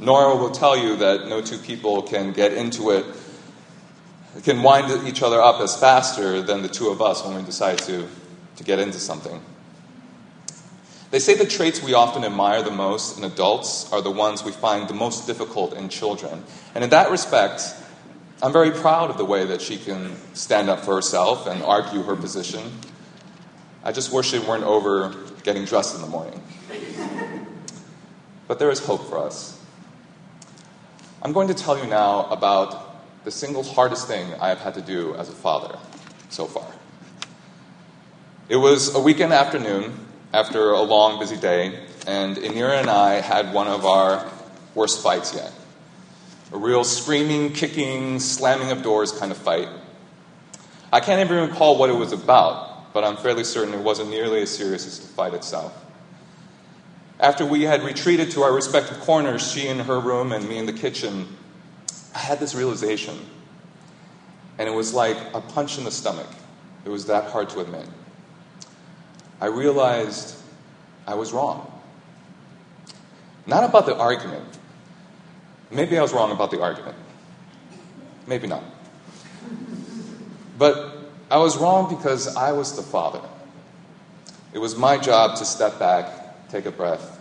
Nora 0.00 0.36
will 0.36 0.50
tell 0.50 0.76
you 0.76 0.96
that 0.96 1.28
no 1.28 1.40
two 1.40 1.58
people 1.58 2.02
can 2.02 2.32
get 2.32 2.52
into 2.52 2.90
it, 2.90 3.04
can 4.42 4.62
wind 4.62 5.06
each 5.06 5.22
other 5.22 5.40
up 5.40 5.60
as 5.60 5.78
faster 5.78 6.42
than 6.42 6.62
the 6.62 6.68
two 6.68 6.88
of 6.88 7.00
us 7.00 7.24
when 7.24 7.36
we 7.36 7.42
decide 7.42 7.78
to, 7.78 8.08
to 8.56 8.64
get 8.64 8.78
into 8.78 8.98
something. 8.98 9.40
They 11.10 11.18
say 11.18 11.34
the 11.34 11.46
traits 11.46 11.82
we 11.82 11.94
often 11.94 12.24
admire 12.24 12.62
the 12.62 12.70
most 12.70 13.18
in 13.18 13.24
adults 13.24 13.92
are 13.92 14.00
the 14.00 14.10
ones 14.10 14.44
we 14.44 14.52
find 14.52 14.88
the 14.88 14.94
most 14.94 15.26
difficult 15.26 15.74
in 15.74 15.88
children. 15.88 16.44
And 16.74 16.84
in 16.84 16.90
that 16.90 17.10
respect, 17.10 17.74
I'm 18.42 18.52
very 18.52 18.70
proud 18.70 19.10
of 19.10 19.18
the 19.18 19.24
way 19.24 19.44
that 19.46 19.60
she 19.60 19.76
can 19.76 20.16
stand 20.34 20.70
up 20.70 20.80
for 20.80 20.94
herself 20.94 21.46
and 21.46 21.62
argue 21.62 22.02
her 22.04 22.16
position. 22.16 22.72
I 23.84 23.92
just 23.92 24.12
wish 24.12 24.32
it 24.32 24.46
weren't 24.46 24.64
over 24.64 25.14
getting 25.42 25.66
dressed 25.66 25.94
in 25.94 26.00
the 26.00 26.06
morning. 26.06 26.42
But 28.48 28.58
there 28.58 28.70
is 28.70 28.78
hope 28.78 29.08
for 29.10 29.18
us. 29.18 29.62
I'm 31.22 31.34
going 31.34 31.48
to 31.48 31.54
tell 31.54 31.78
you 31.78 31.86
now 31.86 32.24
about 32.30 33.24
the 33.24 33.30
single 33.30 33.62
hardest 33.62 34.08
thing 34.08 34.32
I 34.40 34.48
have 34.48 34.60
had 34.60 34.72
to 34.74 34.80
do 34.80 35.14
as 35.16 35.28
a 35.28 35.32
father 35.32 35.78
so 36.30 36.46
far. 36.46 36.66
It 38.48 38.56
was 38.56 38.94
a 38.94 39.00
weekend 39.00 39.34
afternoon 39.34 40.06
after 40.32 40.70
a 40.70 40.80
long, 40.80 41.18
busy 41.18 41.36
day, 41.36 41.78
and 42.06 42.38
Anira 42.38 42.80
and 42.80 42.88
I 42.88 43.20
had 43.20 43.52
one 43.52 43.68
of 43.68 43.84
our 43.84 44.26
worst 44.74 45.02
fights 45.02 45.34
yet. 45.34 45.52
A 46.52 46.58
real 46.58 46.84
screaming, 46.84 47.52
kicking, 47.52 48.18
slamming 48.18 48.70
of 48.70 48.82
doors 48.82 49.12
kind 49.12 49.30
of 49.30 49.38
fight. 49.38 49.68
I 50.92 51.00
can't 51.00 51.20
even 51.20 51.48
recall 51.48 51.78
what 51.78 51.90
it 51.90 51.94
was 51.94 52.12
about, 52.12 52.92
but 52.92 53.04
I'm 53.04 53.16
fairly 53.16 53.44
certain 53.44 53.72
it 53.74 53.80
wasn't 53.80 54.10
nearly 54.10 54.42
as 54.42 54.50
serious 54.50 54.86
as 54.86 54.98
the 54.98 55.06
fight 55.06 55.34
itself. 55.34 55.84
After 57.20 57.44
we 57.44 57.62
had 57.62 57.82
retreated 57.82 58.30
to 58.32 58.42
our 58.42 58.52
respective 58.52 58.98
corners, 59.00 59.52
she 59.52 59.68
in 59.68 59.78
her 59.78 60.00
room 60.00 60.32
and 60.32 60.48
me 60.48 60.58
in 60.58 60.66
the 60.66 60.72
kitchen, 60.72 61.28
I 62.14 62.18
had 62.18 62.40
this 62.40 62.54
realization. 62.54 63.18
And 64.58 64.68
it 64.68 64.72
was 64.72 64.92
like 64.92 65.16
a 65.34 65.40
punch 65.40 65.78
in 65.78 65.84
the 65.84 65.90
stomach. 65.90 66.26
It 66.84 66.88
was 66.88 67.06
that 67.06 67.30
hard 67.30 67.50
to 67.50 67.60
admit. 67.60 67.86
I 69.40 69.46
realized 69.46 70.36
I 71.06 71.14
was 71.14 71.32
wrong. 71.32 71.70
Not 73.46 73.64
about 73.64 73.86
the 73.86 73.96
argument, 73.96 74.58
Maybe 75.70 75.96
I 75.96 76.02
was 76.02 76.12
wrong 76.12 76.32
about 76.32 76.50
the 76.50 76.60
argument. 76.60 76.96
Maybe 78.26 78.46
not. 78.46 78.64
But 80.58 80.98
I 81.30 81.38
was 81.38 81.56
wrong 81.56 81.94
because 81.94 82.36
I 82.36 82.52
was 82.52 82.76
the 82.76 82.82
father. 82.82 83.22
It 84.52 84.58
was 84.58 84.76
my 84.76 84.98
job 84.98 85.38
to 85.38 85.44
step 85.44 85.78
back, 85.78 86.48
take 86.48 86.66
a 86.66 86.72
breath, 86.72 87.20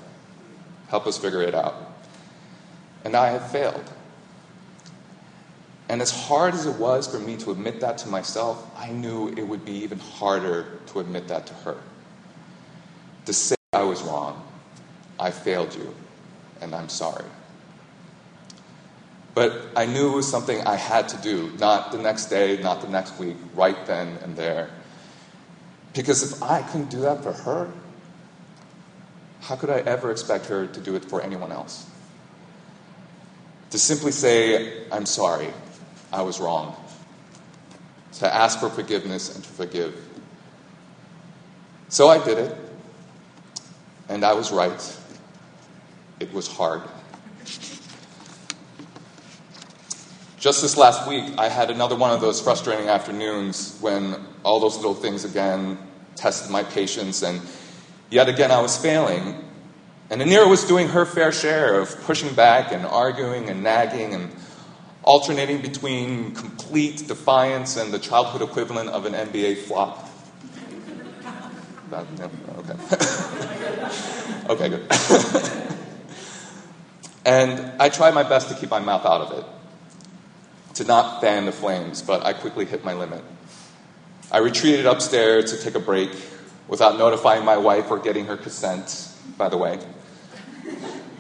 help 0.88 1.06
us 1.06 1.18
figure 1.18 1.44
it 1.44 1.54
out. 1.54 1.76
And 3.06 3.16
I 3.16 3.30
have 3.30 3.52
failed. 3.52 3.92
And 5.90 6.02
as 6.02 6.12
hard 6.12 6.54
as 6.54 6.66
it 6.66 6.76
was 6.78 7.08
for 7.08 7.20
me 7.20 7.38
to 7.38 7.52
admit 7.52 7.80
that 7.82 7.98
to 8.00 8.10
myself, 8.10 8.70
I 8.78 8.92
knew 8.92 9.30
it 9.30 9.44
would 9.44 9.66
be 9.66 9.74
even 9.74 10.00
harder 10.00 10.80
to 10.88 11.00
admit 11.00 11.28
that 11.28 11.48
to 11.48 11.54
her. 11.66 11.78
To 13.26 13.34
say 13.34 13.56
I 13.74 13.84
was 13.84 14.02
wrong, 14.02 14.44
I 15.20 15.32
failed 15.32 15.74
you, 15.76 15.94
and 16.62 16.76
I'm 16.76 16.90
sorry. 16.90 17.26
But 19.40 19.70
I 19.74 19.86
knew 19.86 20.12
it 20.12 20.16
was 20.18 20.30
something 20.30 20.68
I 20.68 20.76
had 20.76 21.08
to 21.08 21.18
do, 21.22 21.50
not 21.60 21.94
the 21.94 21.98
next 21.98 22.26
day, 22.26 22.62
not 22.62 22.82
the 22.82 22.90
next 22.90 23.18
week, 23.18 23.38
right 23.56 23.86
then 23.86 24.18
and 24.22 24.36
there. 24.36 24.70
Because 25.94 26.34
if 26.34 26.44
I 26.44 26.62
couldn't 26.62 26.90
do 26.90 27.00
that 27.00 27.24
for 27.24 27.32
her, 27.32 27.72
how 29.40 29.56
could 29.56 29.70
I 29.70 29.78
ever 29.78 30.12
expect 30.12 30.48
her 30.48 30.68
to 30.68 30.82
do 30.82 30.98
it 30.98 31.06
for 31.06 31.22
anyone 31.22 31.54
else? 31.54 31.90
To 33.70 33.80
simply 33.80 34.12
say, 34.12 34.86
I'm 34.92 35.06
sorry, 35.06 35.54
I 36.12 36.22
was 36.24 36.42
wrong. 36.42 36.76
To 38.16 38.36
ask 38.36 38.60
for 38.60 38.70
forgiveness 38.70 39.34
and 39.34 39.42
to 39.42 39.50
forgive. 39.52 39.96
So 41.88 42.10
I 42.10 42.22
did 42.22 42.40
it, 42.40 42.58
and 44.10 44.26
I 44.26 44.34
was 44.34 44.52
right. 44.52 44.98
It 46.20 46.34
was 46.34 46.50
hard. 46.50 46.82
Just 50.40 50.62
this 50.62 50.78
last 50.78 51.06
week, 51.06 51.26
I 51.38 51.50
had 51.50 51.70
another 51.70 51.98
one 51.98 52.12
of 52.12 52.22
those 52.22 52.40
frustrating 52.40 52.88
afternoons 52.88 53.78
when 53.82 54.16
all 54.44 54.62
those 54.62 54.78
little 54.78 54.94
things 54.94 55.26
again 55.26 55.78
tested 56.16 56.50
my 56.50 56.64
patience, 56.64 57.24
and 57.24 57.42
yet 58.10 58.30
again 58.30 58.50
I 58.50 58.62
was 58.62 58.78
failing. 58.78 59.44
And 60.10 60.22
Anira 60.22 60.50
was 60.50 60.64
doing 60.64 60.88
her 60.88 61.06
fair 61.06 61.34
share 61.34 61.82
of 61.82 61.94
pushing 62.04 62.34
back 62.36 62.72
and 62.72 62.86
arguing 62.86 63.50
and 63.50 63.64
nagging 63.64 64.14
and 64.14 64.32
alternating 65.04 65.62
between 65.62 66.34
complete 66.36 67.06
defiance 67.06 67.76
and 67.76 67.92
the 67.92 68.00
childhood 68.00 68.42
equivalent 68.42 68.92
of 68.92 69.06
an 69.06 69.16
NBA 69.16 69.58
flop. 69.64 70.10
That, 71.90 72.06
okay. 72.60 72.78
okay, 74.54 74.70
good. 74.70 74.88
and 77.26 77.74
I 77.82 77.90
tried 77.90 78.14
my 78.14 78.24
best 78.24 78.48
to 78.48 78.56
keep 78.56 78.70
my 78.70 78.80
mouth 78.80 79.06
out 79.06 79.20
of 79.20 79.38
it 79.38 79.46
to 80.76 80.84
not 80.84 81.22
fan 81.22 81.46
the 81.46 81.52
flames, 81.52 82.02
but 82.02 82.26
I 82.26 82.34
quickly 82.34 82.66
hit 82.66 82.84
my 82.84 82.94
limit. 82.94 83.24
I 84.32 84.38
retreated 84.40 84.86
upstairs 84.86 85.52
to 85.52 85.64
take 85.64 85.76
a 85.76 85.80
break 85.80 86.12
without 86.68 86.98
notifying 86.98 87.44
my 87.44 87.58
wife 87.58 87.90
or 87.90 88.00
getting 88.00 88.26
her 88.26 88.38
consent, 88.38 89.12
by 89.38 89.50
the 89.50 89.58
way. 89.58 89.80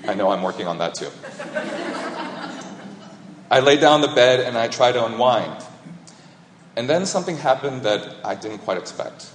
I 0.07 0.13
know 0.13 0.29
I'm 0.29 0.43
working 0.43 0.67
on 0.67 0.77
that 0.77 0.95
too. 0.95 1.09
I 3.51 3.61
lay 3.61 3.77
down 3.77 4.01
the 4.01 4.07
bed 4.09 4.41
and 4.41 4.57
I 4.57 4.67
tried 4.67 4.91
to 4.91 5.05
unwind. 5.05 5.65
And 6.75 6.87
then 6.87 7.05
something 7.05 7.35
happened 7.35 7.83
that 7.83 8.15
I 8.23 8.35
didn't 8.35 8.59
quite 8.59 8.77
expect. 8.77 9.29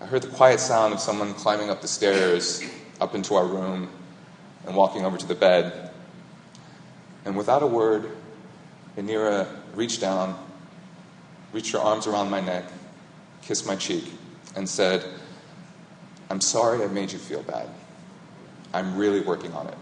I 0.00 0.06
heard 0.06 0.22
the 0.22 0.28
quiet 0.28 0.60
sound 0.60 0.94
of 0.94 1.00
someone 1.00 1.34
climbing 1.34 1.70
up 1.70 1.82
the 1.82 1.88
stairs 1.88 2.62
up 3.00 3.14
into 3.14 3.34
our 3.34 3.44
room 3.44 3.90
and 4.64 4.76
walking 4.76 5.04
over 5.04 5.18
to 5.18 5.26
the 5.26 5.34
bed. 5.34 5.90
And 7.24 7.36
without 7.36 7.62
a 7.62 7.66
word, 7.66 8.10
Anira 8.96 9.46
reached 9.74 10.00
down, 10.00 10.38
reached 11.52 11.72
her 11.72 11.78
arms 11.78 12.06
around 12.06 12.30
my 12.30 12.40
neck, 12.40 12.64
kissed 13.42 13.66
my 13.66 13.76
cheek, 13.76 14.12
and 14.56 14.68
said, 14.68 15.04
I'm 16.28 16.40
sorry 16.40 16.82
I 16.82 16.86
made 16.88 17.12
you 17.12 17.18
feel 17.18 17.42
bad. 17.42 17.68
I'm 18.72 18.96
really 18.96 19.20
working 19.20 19.52
on 19.52 19.66
it. 19.66 19.78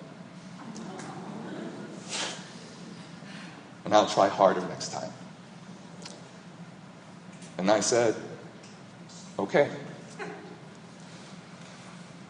And 3.84 3.94
I'll 3.94 4.08
try 4.08 4.28
harder 4.28 4.60
next 4.62 4.92
time. 4.92 5.10
And 7.58 7.70
I 7.70 7.80
said, 7.80 8.14
okay. 9.38 9.68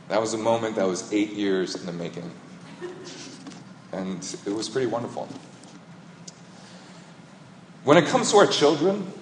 That 0.08 0.20
was 0.20 0.34
a 0.34 0.38
moment 0.38 0.76
that 0.76 0.86
was 0.86 1.12
eight 1.12 1.32
years 1.32 1.74
in 1.74 1.84
the 1.84 1.92
making. 1.92 2.30
And 3.92 4.24
it 4.46 4.52
was 4.52 4.68
pretty 4.68 4.86
wonderful. 4.86 5.28
When 7.84 7.96
it 7.96 8.06
comes 8.06 8.30
to 8.32 8.38
our 8.38 8.46
children, 8.46 9.12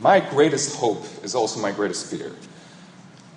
my 0.00 0.20
greatest 0.20 0.76
hope 0.76 1.04
is 1.24 1.34
also 1.34 1.60
my 1.60 1.72
greatest 1.72 2.10
fear. 2.10 2.32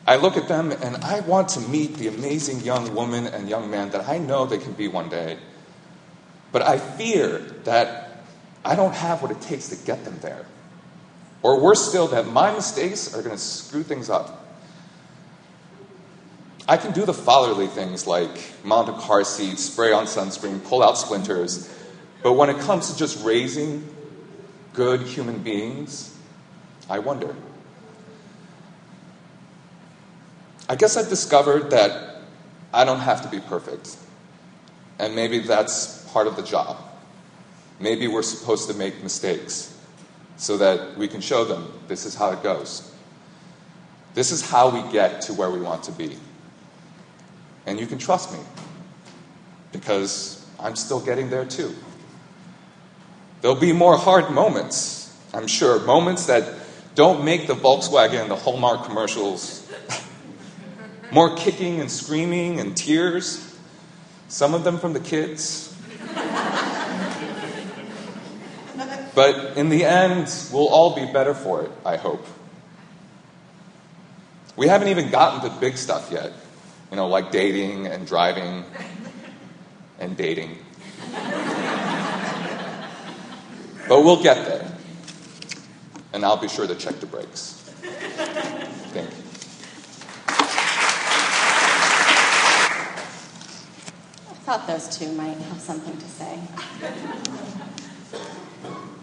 I 0.07 0.15
look 0.15 0.37
at 0.37 0.47
them 0.47 0.71
and 0.71 0.97
I 0.97 1.21
want 1.21 1.49
to 1.49 1.59
meet 1.59 1.95
the 1.95 2.07
amazing 2.07 2.61
young 2.61 2.93
woman 2.95 3.27
and 3.27 3.49
young 3.49 3.69
man 3.69 3.89
that 3.91 4.07
I 4.07 4.17
know 4.17 4.45
they 4.45 4.57
can 4.57 4.73
be 4.73 4.87
one 4.87 5.09
day. 5.09 5.37
But 6.51 6.63
I 6.63 6.77
fear 6.77 7.39
that 7.63 8.23
I 8.63 8.75
don't 8.75 8.93
have 8.93 9.21
what 9.21 9.31
it 9.31 9.41
takes 9.41 9.69
to 9.69 9.75
get 9.85 10.05
them 10.05 10.19
there. 10.21 10.45
Or 11.41 11.59
worse 11.59 11.87
still, 11.87 12.07
that 12.09 12.27
my 12.27 12.53
mistakes 12.53 13.15
are 13.15 13.21
going 13.21 13.35
to 13.35 13.41
screw 13.41 13.83
things 13.83 14.09
up. 14.09 14.37
I 16.67 16.77
can 16.77 16.91
do 16.91 17.05
the 17.05 17.13
fatherly 17.13 17.67
things 17.67 18.05
like 18.05 18.53
mount 18.63 18.89
a 18.89 18.93
car 18.93 19.23
seat, 19.23 19.57
spray 19.57 19.91
on 19.91 20.05
sunscreen, 20.05 20.63
pull 20.63 20.83
out 20.83 20.97
splinters. 20.97 21.73
But 22.21 22.33
when 22.33 22.49
it 22.49 22.59
comes 22.59 22.91
to 22.91 22.97
just 22.97 23.23
raising 23.25 23.90
good 24.73 25.01
human 25.01 25.39
beings? 25.39 26.17
I 26.89 26.99
wonder. 26.99 27.35
I 30.69 30.75
guess 30.75 30.95
I've 30.95 31.09
discovered 31.09 31.71
that 31.71 32.21
I 32.73 32.85
don't 32.85 32.99
have 32.99 33.21
to 33.23 33.27
be 33.27 33.39
perfect. 33.39 33.97
And 34.99 35.15
maybe 35.15 35.39
that's 35.39 36.09
part 36.11 36.27
of 36.27 36.35
the 36.35 36.43
job. 36.43 36.77
Maybe 37.79 38.07
we're 38.07 38.21
supposed 38.21 38.69
to 38.69 38.75
make 38.75 39.01
mistakes 39.03 39.77
so 40.37 40.57
that 40.57 40.97
we 40.97 41.07
can 41.07 41.21
show 41.21 41.43
them 41.43 41.71
this 41.87 42.05
is 42.05 42.15
how 42.15 42.31
it 42.31 42.43
goes. 42.43 42.91
This 44.13 44.31
is 44.31 44.47
how 44.47 44.69
we 44.69 44.91
get 44.91 45.21
to 45.23 45.33
where 45.33 45.49
we 45.49 45.59
want 45.59 45.83
to 45.83 45.91
be. 45.91 46.17
And 47.65 47.79
you 47.79 47.87
can 47.87 47.97
trust 47.97 48.31
me 48.31 48.39
because 49.71 50.45
I'm 50.59 50.75
still 50.75 50.99
getting 50.99 51.29
there 51.29 51.45
too. 51.45 51.75
There'll 53.41 53.55
be 53.55 53.73
more 53.73 53.97
hard 53.97 54.29
moments, 54.29 55.11
I'm 55.33 55.47
sure, 55.47 55.79
moments 55.79 56.27
that 56.27 56.53
don't 56.93 57.25
make 57.25 57.47
the 57.47 57.55
Volkswagen 57.55 58.27
the 58.27 58.35
Hallmark 58.35 58.85
commercials. 58.85 59.67
more 61.11 61.35
kicking 61.35 61.81
and 61.81 61.89
screaming 61.91 62.59
and 62.59 62.77
tears, 62.77 63.57
some 64.27 64.53
of 64.53 64.63
them 64.63 64.77
from 64.77 64.93
the 64.93 64.99
kids. 64.99 65.75
but 69.15 69.57
in 69.57 69.69
the 69.69 69.85
end, 69.85 70.31
we'll 70.53 70.69
all 70.69 70.95
be 70.95 71.11
better 71.11 71.33
for 71.33 71.63
it, 71.63 71.71
I 71.83 71.97
hope. 71.97 72.25
We 74.55 74.67
haven't 74.67 74.89
even 74.89 75.09
gotten 75.09 75.49
to 75.49 75.59
big 75.59 75.77
stuff 75.77 76.11
yet, 76.11 76.31
you 76.91 76.97
know, 76.97 77.07
like 77.07 77.31
dating 77.31 77.87
and 77.87 78.05
driving 78.05 78.65
and 79.99 80.15
dating. 80.15 80.59
But 83.91 84.05
we'll 84.05 84.23
get 84.23 84.45
there. 84.45 84.71
And 86.13 86.23
I'll 86.23 86.37
be 86.37 86.47
sure 86.47 86.65
to 86.65 86.75
check 86.75 87.01
the 87.01 87.05
brakes. 87.07 87.55
Thank 88.93 89.09
you. 89.09 89.17
I 94.29 94.33
thought 94.45 94.65
those 94.65 94.97
two 94.97 95.11
might 95.11 95.35
have 95.35 95.59
something 95.59 95.97
to 95.97 96.05
say. 96.05 96.39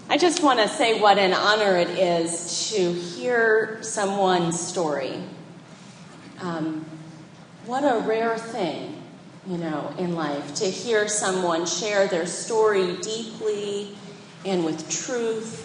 I 0.08 0.16
just 0.16 0.42
want 0.42 0.58
to 0.60 0.68
say 0.68 0.98
what 0.98 1.18
an 1.18 1.34
honor 1.34 1.76
it 1.76 1.90
is 1.90 2.70
to 2.70 2.90
hear 2.94 3.82
someone's 3.82 4.58
story. 4.58 5.22
Um, 6.40 6.86
what 7.66 7.84
a 7.84 7.98
rare 8.08 8.38
thing, 8.38 9.02
you 9.46 9.58
know, 9.58 9.92
in 9.98 10.14
life 10.14 10.54
to 10.54 10.64
hear 10.64 11.08
someone 11.08 11.66
share 11.66 12.06
their 12.06 12.24
story 12.24 12.96
deeply 13.02 13.94
and 14.48 14.64
with 14.64 14.88
truth, 14.90 15.64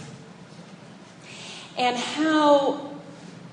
and 1.78 1.98
how 1.98 2.92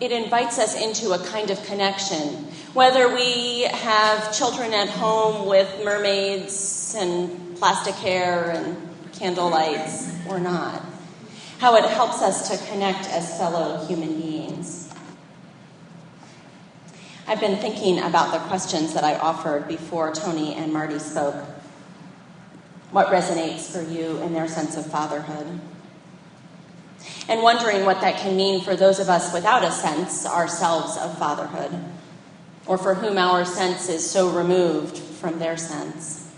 it 0.01 0.13
invites 0.13 0.59
us 0.59 0.81
into 0.81 1.13
a 1.13 1.19
kind 1.27 1.51
of 1.51 1.63
connection. 1.65 2.47
Whether 2.73 3.15
we 3.15 3.63
have 3.63 4.37
children 4.37 4.73
at 4.73 4.89
home 4.89 5.47
with 5.47 5.69
mermaids 5.85 6.95
and 6.97 7.57
plastic 7.57 7.95
hair 7.97 8.51
and 8.51 8.77
candle 9.13 9.51
lights 9.51 10.11
or 10.29 10.39
not, 10.39 10.83
how 11.59 11.77
it 11.77 11.85
helps 11.85 12.23
us 12.23 12.49
to 12.49 12.67
connect 12.71 13.07
as 13.09 13.37
fellow 13.37 13.85
human 13.87 14.21
beings. 14.21 14.89
I've 17.27 17.41
been 17.41 17.59
thinking 17.59 17.99
about 18.01 18.33
the 18.33 18.39
questions 18.49 18.95
that 18.95 19.05
I 19.05 19.17
offered 19.17 19.69
before 19.69 20.13
Tony 20.13 20.55
and 20.55 20.73
Marty 20.73 20.99
spoke. 20.99 21.45
What 22.91 23.09
resonates 23.09 23.71
for 23.71 23.83
you 23.83 24.19
in 24.23 24.33
their 24.33 24.49
sense 24.49 24.77
of 24.77 24.87
fatherhood? 24.87 25.61
and 27.31 27.43
wondering 27.43 27.85
what 27.85 28.01
that 28.01 28.19
can 28.19 28.37
mean 28.37 28.61
for 28.61 28.75
those 28.75 28.99
of 28.99 29.09
us 29.09 29.33
without 29.33 29.65
a 29.65 29.71
sense 29.71 30.27
ourselves 30.27 30.97
of 30.99 31.17
fatherhood, 31.17 31.71
or 32.67 32.77
for 32.77 32.95
whom 32.95 33.19
our 33.19 33.45
sense 33.45 33.89
is 33.89 34.09
so 34.09 34.31
removed 34.31 34.99
from 34.99 35.39
their 35.39 35.57
sense. 35.57 36.29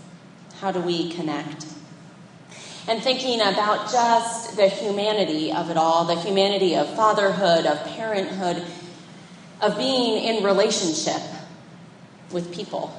How 0.59 0.71
do 0.71 0.79
we 0.79 1.09
connect? 1.09 1.65
And 2.87 3.01
thinking 3.01 3.41
about 3.41 3.91
just 3.91 4.55
the 4.55 4.67
humanity 4.67 5.51
of 5.51 5.71
it 5.71 5.77
all, 5.77 6.05
the 6.05 6.19
humanity 6.19 6.75
of 6.75 6.93
fatherhood, 6.95 7.65
of 7.65 7.83
parenthood, 7.87 8.63
of 9.61 9.77
being 9.77 10.23
in 10.23 10.43
relationship 10.43 11.21
with 12.31 12.53
people, 12.53 12.93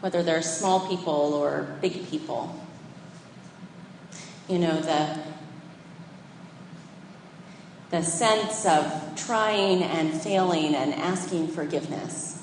whether 0.00 0.22
they're 0.22 0.42
small 0.42 0.86
people 0.86 1.34
or 1.34 1.76
big 1.80 2.08
people. 2.08 2.54
You 4.48 4.58
know, 4.58 4.80
the 4.80 5.20
the 7.90 8.02
sense 8.02 8.66
of 8.66 9.14
trying 9.16 9.82
and 9.82 10.12
failing 10.12 10.74
and 10.74 10.92
asking 10.94 11.48
forgiveness. 11.48 12.42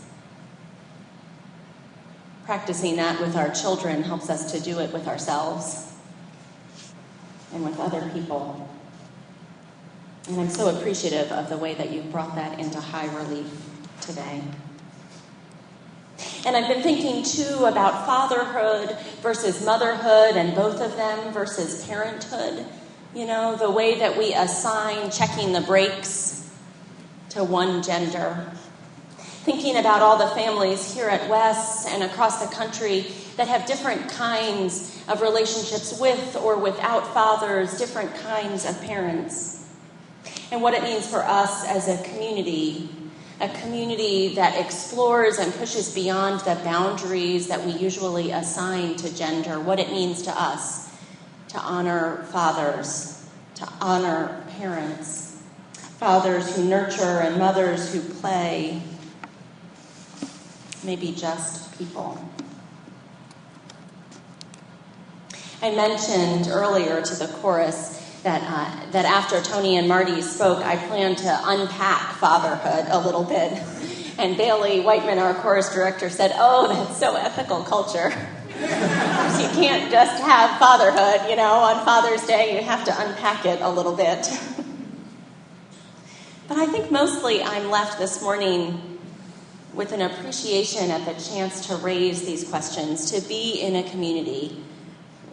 Practicing 2.46 2.96
that 2.96 3.20
with 3.20 3.36
our 3.36 3.52
children 3.52 4.04
helps 4.04 4.30
us 4.30 4.52
to 4.52 4.60
do 4.60 4.80
it 4.80 4.92
with 4.92 5.08
ourselves 5.08 5.94
and 7.54 7.64
with 7.64 7.80
other 7.80 8.10
people. 8.14 8.70
And 10.28 10.40
I'm 10.40 10.50
so 10.50 10.76
appreciative 10.76 11.32
of 11.32 11.50
the 11.50 11.58
way 11.58 11.76
that 11.76 11.92
you've 11.92 12.12
brought 12.12 12.36
that 12.36 12.60
into 12.60 12.80
high 12.80 13.14
relief 13.16 13.48
today. 14.02 14.42
And 16.46 16.56
I've 16.56 16.68
been 16.68 16.84
thinking 16.84 17.24
too 17.24 17.66
about 17.66 18.06
fatherhood 18.06 18.98
versus 19.22 19.66
motherhood 19.66 20.38
and 20.38 20.56
both 20.56 20.82
of 20.82 20.96
them 20.96 21.34
versus 21.34 21.86
parenthood 21.86 22.66
you 23.16 23.26
know, 23.26 23.56
the 23.56 23.72
way 23.72 24.00
that 24.00 24.18
we 24.18 24.34
assign 24.34 25.10
checking 25.10 25.54
the 25.54 25.62
brakes 25.62 26.52
to 27.30 27.44
one 27.46 27.82
gender. 27.82 28.46
Thinking 29.18 29.78
about 29.78 30.02
all 30.02 30.18
the 30.18 30.36
families 30.36 30.94
here 30.94 31.08
at 31.08 31.30
West 31.30 31.88
and 31.88 32.04
across 32.04 32.46
the 32.46 32.54
country 32.54 33.06
that 33.38 33.48
have 33.48 33.66
different 33.68 34.10
kinds 34.10 35.02
of 35.08 35.22
relationships 35.22 35.98
with 36.00 36.36
or 36.36 36.58
without 36.58 37.14
fathers, 37.14 37.78
different 37.78 38.14
kinds 38.16 38.66
of 38.66 38.82
parents. 38.82 39.66
And 40.52 40.62
what 40.62 40.74
it 40.74 40.84
means 40.84 41.08
for 41.08 41.24
us 41.24 41.66
as 41.66 41.88
a 41.88 42.04
community, 42.04 42.90
a 43.42 43.50
community 43.50 44.36
that 44.36 44.60
explores 44.60 45.40
and 45.40 45.54
pushes 45.56 45.94
beyond 45.94 46.40
the 46.42 46.56
boundaries 46.64 47.48
that 47.48 47.64
we 47.66 47.74
usually 47.74 48.32
assign 48.32 48.96
to 48.96 49.14
gender, 49.14 49.60
what 49.60 49.80
it 49.80 49.92
means 49.92 50.22
to 50.22 50.32
us 50.32 50.90
to 51.50 51.58
honor 51.60 52.24
fathers, 52.32 53.26
to 53.56 53.68
honor 53.82 54.44
parents, 54.58 55.42
fathers 55.74 56.56
who 56.56 56.64
nurture 56.64 57.22
and 57.22 57.38
mothers 57.38 57.94
who 57.94 58.02
play, 58.02 58.82
maybe 60.84 61.12
just 61.12 61.78
people. 61.78 62.18
I 65.62 65.74
mentioned 65.74 66.48
earlier 66.48 67.02
to 67.02 67.16
the 67.16 67.28
chorus 67.40 68.05
that, 68.26 68.42
uh, 68.44 68.92
that 68.92 69.06
after 69.06 69.40
Tony 69.40 69.78
and 69.78 69.88
Marty 69.88 70.20
spoke, 70.24 70.58
I 70.66 70.78
planned 70.88 71.20
to 71.20 71.40
unpack 71.44 72.16
fatherhood 72.18 72.88
a 72.90 73.00
little 73.00 73.24
bit. 73.24 73.62
And 74.18 74.38
Bailey 74.38 74.80
Whiteman, 74.80 75.20
our 75.20 75.34
chorus 75.34 75.74
director, 75.74 76.10
said, 76.10 76.32
Oh, 76.36 76.70
that's 76.70 76.98
so 76.98 77.18
ethical 77.18 77.64
culture 77.64 78.14
you 78.62 79.50
can't 79.50 79.92
just 79.92 80.24
have 80.24 80.58
fatherhood, 80.58 81.30
you 81.30 81.36
know, 81.36 81.52
on 81.56 81.84
Father's 81.84 82.26
Day, 82.26 82.56
you 82.56 82.64
have 82.64 82.86
to 82.86 82.92
unpack 82.98 83.46
it 83.46 83.60
a 83.60 83.70
little 83.70 83.94
bit. 83.94 84.26
but 86.48 86.58
I 86.58 86.66
think 86.68 86.90
mostly 86.90 87.44
I'm 87.44 87.70
left 87.70 88.00
this 88.00 88.22
morning 88.22 89.00
with 89.74 89.92
an 89.92 90.02
appreciation 90.02 90.90
at 90.92 91.06
the 91.06 91.22
chance 91.22 91.68
to 91.68 91.76
raise 91.76 92.26
these 92.26 92.48
questions, 92.48 93.12
to 93.12 93.20
be 93.28 93.60
in 93.60 93.76
a 93.76 93.84
community 93.84 94.64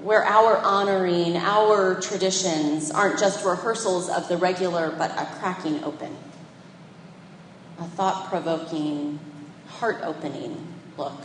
where 0.02 0.24
our 0.24 0.58
honoring, 0.58 1.36
our 1.36 2.00
traditions 2.00 2.90
aren't 2.90 3.18
just 3.18 3.44
rehearsals 3.44 4.08
of 4.08 4.28
the 4.28 4.36
regular, 4.36 4.90
but 4.90 5.10
a 5.12 5.26
cracking 5.38 5.82
open, 5.84 6.16
a 7.78 7.84
thought 7.84 8.28
provoking, 8.28 9.18
heart 9.68 10.00
opening 10.02 10.66
look 10.96 11.20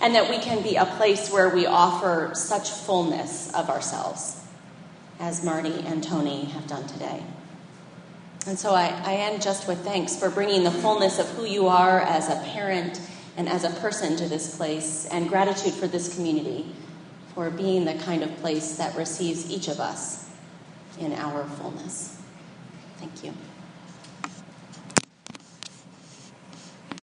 and 0.00 0.14
that 0.14 0.30
we 0.30 0.38
can 0.38 0.62
be 0.62 0.76
a 0.76 0.84
place 0.84 1.30
where 1.30 1.48
we 1.48 1.66
offer 1.66 2.30
such 2.34 2.70
fullness 2.70 3.52
of 3.54 3.68
ourselves, 3.68 4.40
as 5.18 5.44
Marty 5.44 5.74
and 5.86 6.02
Tony 6.02 6.44
have 6.46 6.66
done 6.66 6.86
today. 6.86 7.22
And 8.46 8.58
so 8.58 8.74
I, 8.74 8.86
I 9.04 9.14
end 9.14 9.42
just 9.42 9.66
with 9.66 9.80
thanks 9.80 10.16
for 10.16 10.30
bringing 10.30 10.62
the 10.62 10.70
fullness 10.70 11.18
of 11.18 11.28
who 11.30 11.44
you 11.44 11.66
are 11.68 12.00
as 12.00 12.28
a 12.28 12.36
parent 12.52 13.00
and 13.38 13.48
as 13.48 13.62
a 13.62 13.70
person 13.80 14.16
to 14.16 14.28
this 14.28 14.56
place, 14.56 15.06
and 15.12 15.28
gratitude 15.28 15.72
for 15.72 15.86
this 15.86 16.14
community 16.14 16.66
for 17.34 17.50
being 17.50 17.84
the 17.84 17.94
kind 17.94 18.24
of 18.24 18.36
place 18.38 18.76
that 18.76 18.94
receives 18.96 19.48
each 19.48 19.68
of 19.68 19.78
us 19.78 20.28
in 20.98 21.12
our 21.12 21.44
fullness. 21.44 22.20
Thank 22.98 23.22
you. 23.22 23.32